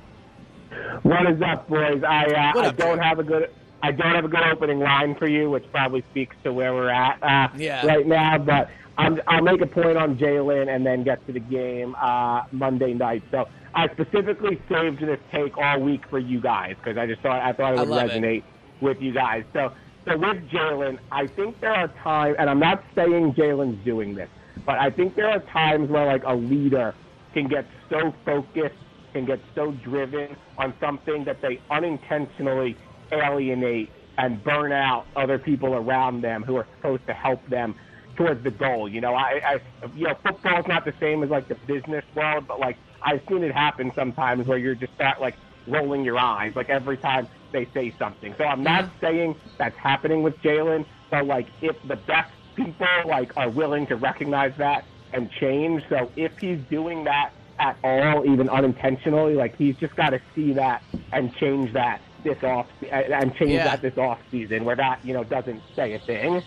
[1.04, 2.04] What is up, boys?
[2.04, 3.04] I uh, What I up, don't Joe?
[3.04, 3.50] have a good
[3.82, 6.90] I don't have a good opening line for you, which probably speaks to where we're
[6.90, 7.86] at uh, Yeah.
[7.86, 8.38] right now.
[8.38, 12.44] But I'm, I'll make a point on Jalen and then get to the game uh,
[12.52, 13.24] Monday night.
[13.32, 17.42] So I specifically saved this take all week for you guys because I just thought
[17.42, 18.22] I thought it would love it.
[18.22, 18.44] resonate
[18.82, 19.44] with you guys.
[19.54, 19.72] So
[20.06, 24.30] so with Jalen, I think there are times, and I'm not saying Jalen's doing this,
[24.66, 26.96] but I think there are times where like a leader
[27.34, 28.76] can get so focused,
[29.14, 32.76] can get so driven on something that they unintentionally
[33.12, 37.76] alienate and burn out other people around them who are supposed to help them
[38.16, 38.90] towards the goal.
[38.90, 39.60] You know, I, I
[39.96, 43.44] you know, football's not the same as like the business world, but like I've seen
[43.44, 45.36] it happen sometimes where you're just start like
[45.68, 48.36] rolling your eyes like every time they say something.
[48.38, 53.32] So I'm not saying that's happening with Jalen, but like if the best people like
[53.38, 54.84] are willing to recognize that
[55.14, 55.82] and change.
[55.88, 60.54] So if he's doing that at all, even unintentionally, like he's just got to see
[60.54, 60.84] that
[61.14, 63.64] and change that this off and change Yeah.
[63.66, 66.44] that this off season where that you know doesn't say a thing.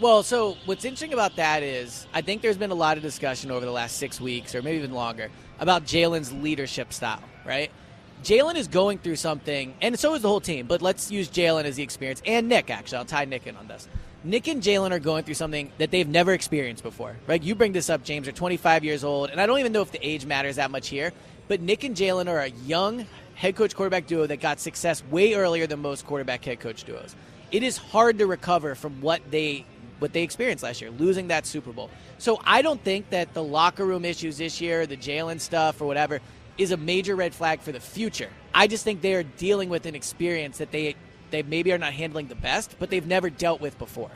[0.00, 3.50] Well, so what's interesting about that is I think there's been a lot of discussion
[3.50, 7.70] over the last six weeks or maybe even longer about Jalen's leadership style, right?
[8.24, 11.64] Jalen is going through something, and so is the whole team, but let's use Jalen
[11.64, 12.96] as the experience, and Nick, actually.
[12.98, 13.86] I'll tie Nick in on this.
[14.24, 17.42] Nick and Jalen are going through something that they've never experienced before, right?
[17.42, 19.92] You bring this up, James, are 25 years old, and I don't even know if
[19.92, 21.12] the age matters that much here,
[21.48, 23.04] but Nick and Jalen are a young
[23.34, 27.14] head coach quarterback duo that got success way earlier than most quarterback head coach duos.
[27.50, 29.66] It is hard to recover from what they
[30.00, 31.88] what they experienced last year, losing that Super Bowl.
[32.18, 35.86] So I don't think that the locker room issues this year, the Jalen stuff or
[35.86, 36.20] whatever,
[36.58, 38.30] is a major red flag for the future.
[38.52, 40.96] I just think they are dealing with an experience that they
[41.30, 44.10] they maybe are not handling the best, but they've never dealt with before.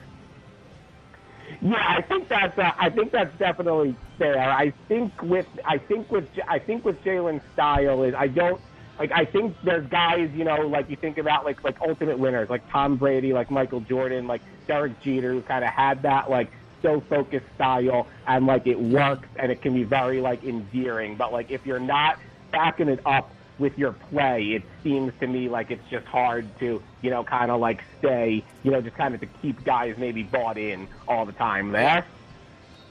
[1.61, 4.39] Yeah, I think that's uh, I think that's definitely fair.
[4.39, 8.61] I think with I think with I think with Jalen's style is I don't
[8.99, 12.51] like I think there's guys you know like you think about like like ultimate winners
[12.51, 16.51] like Tom Brady like Michael Jordan like Derek Jeter who kind of had that like
[16.83, 21.17] so focused style and like it works and it can be very like endearing.
[21.17, 22.19] But like if you're not
[22.53, 26.83] backing it up with your play, it seems to me like it's just hard to,
[27.03, 30.23] you know, kind of like stay, you know, just kind of to keep guys maybe
[30.23, 32.07] bought in all the time there.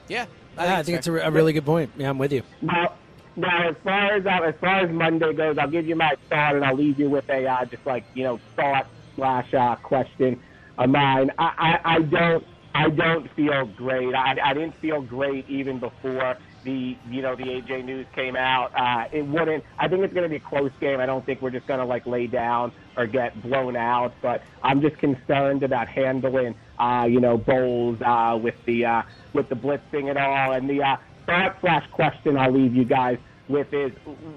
[0.08, 1.90] Yeah, I, I think it's a, a really good point.
[1.96, 2.42] Yeah, I'm with you.
[2.62, 2.94] Now,
[3.38, 6.56] now as far as uh, as far as Monday goes, I'll give you my thought,
[6.56, 8.86] and I'll leave you with a uh, just like you know thought
[9.16, 10.40] slash uh, question
[10.76, 11.30] of mine.
[11.38, 14.14] I, I, I don't I don't feel great.
[14.14, 18.72] I, I didn't feel great even before the you know the AJ news came out.
[18.74, 19.64] Uh, it wouldn't.
[19.78, 21.00] I think it's going to be a close game.
[21.00, 24.14] I don't think we're just going to like lay down or get blown out.
[24.20, 29.48] But I'm just concerned about handling uh, you know Bowles uh, with the uh, with
[29.48, 30.52] the blitzing and all.
[30.52, 33.18] And the uh, thought slash question I'll leave you guys
[33.48, 33.92] with is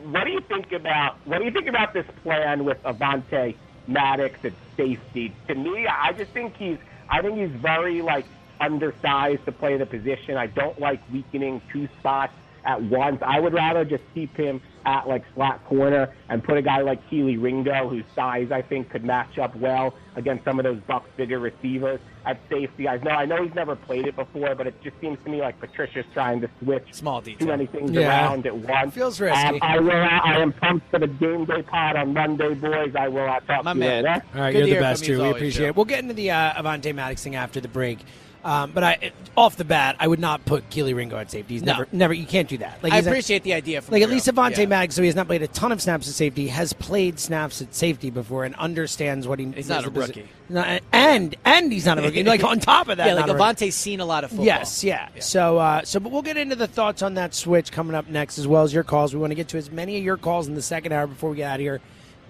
[0.06, 3.56] what do you think about what do you think about this plan with Avonte
[3.88, 5.34] Maddox at safety?
[5.48, 6.78] To me, I just think he's
[7.10, 8.26] I think he's very like
[8.60, 10.38] undersized to play the position.
[10.38, 12.34] I don't like weakening two spots
[12.66, 13.22] at once.
[13.26, 17.08] I would rather just keep him at like slot corner and put a guy like
[17.10, 21.08] Kelee Ringo, whose size I think could match up well against some of those Bucks
[21.18, 22.88] bigger receivers at safety.
[22.88, 25.40] I know I know he's never played it before, but it just seems to me
[25.40, 28.08] like Patricia's trying to switch Small too many things Yeah.
[28.26, 28.94] around at once.
[28.96, 29.40] Feels risky.
[29.40, 29.92] Um, I will.
[29.92, 32.94] I am pumped for the game day pod on Monday, boys.
[32.96, 34.04] I will uh, talk My to you man.
[34.04, 34.24] later.
[34.36, 35.24] All right, Good you're the best, from you too.
[35.24, 35.70] We appreciate Joe.
[35.70, 35.76] it.
[35.76, 38.00] We'll get into the uh, Avonte Maddox thing after the break.
[38.44, 41.54] Um, but I, off the bat, I would not put Kelee Ringo at safety.
[41.54, 41.74] He's No.
[41.74, 42.14] never, never.
[42.14, 42.80] You can't do that.
[42.82, 44.66] Like I a- appreciate the idea from like at least Avonte Yeah.
[44.66, 47.62] Maddox, so he has not played a ton of snaps at safety, has played snaps
[47.62, 49.46] at safety before, and understands what he.
[49.52, 50.28] He's not a rookie.
[50.50, 50.62] No,
[50.92, 52.24] and and he's not a rookie.
[52.24, 53.38] like on top of that, Yeah, like not.
[53.38, 54.46] Avonte's seen a lot of football.
[54.48, 55.10] Yes, yeah.
[55.20, 58.40] So, uh, so, but we'll get into the thoughts on that switch coming up next,
[58.40, 59.14] as well as your calls.
[59.14, 61.30] We want to get to as many of your calls in the second hour before
[61.30, 61.80] we get out of here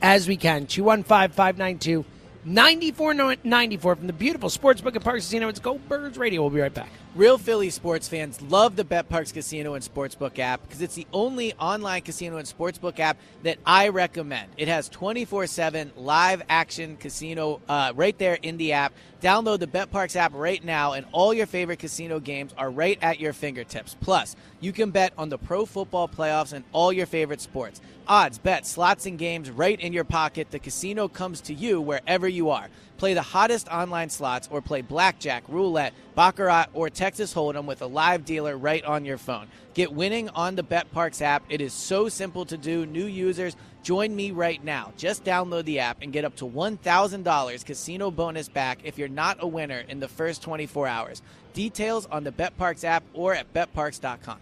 [0.02, 0.68] as we can.
[0.68, 2.04] 215
[2.44, 5.48] 592 9494 from the beautiful Sportsbook at Parx Casino.
[5.48, 6.42] It's Go Birds Radio.
[6.42, 6.90] We'll be right back.
[7.14, 11.06] Real Philly sports fans love the Bet Parx Casino and Sportsbook app because it's the
[11.12, 14.50] only online casino and sportsbook app that I recommend.
[14.56, 18.94] It has 24 7 live action casino uh, right there in the app.
[19.22, 22.98] Download the Bet Parx app right now, and all your favorite casino games are right
[23.02, 23.98] at your fingertips.
[24.00, 27.82] Plus, you can bet on the pro football playoffs and all your favorite sports.
[28.08, 30.50] Odds, bets, slots, and games right in your pocket.
[30.50, 32.70] The casino comes to you wherever you are.
[33.02, 37.88] Play the hottest online slots or play blackjack, roulette, baccarat, or Texas Hold'em with a
[37.88, 39.48] live dealer right on your phone.
[39.74, 41.44] Get winning on the Bet Parx app.
[41.50, 42.86] It is so simple to do.
[42.86, 44.94] New users, join me right now.
[44.98, 49.38] Just download the app and get up to $1,000 casino bonus back if you're not
[49.40, 51.24] a winner in the first 24 hours.
[51.54, 54.38] Details on the Bet Parx app or at betparx.com.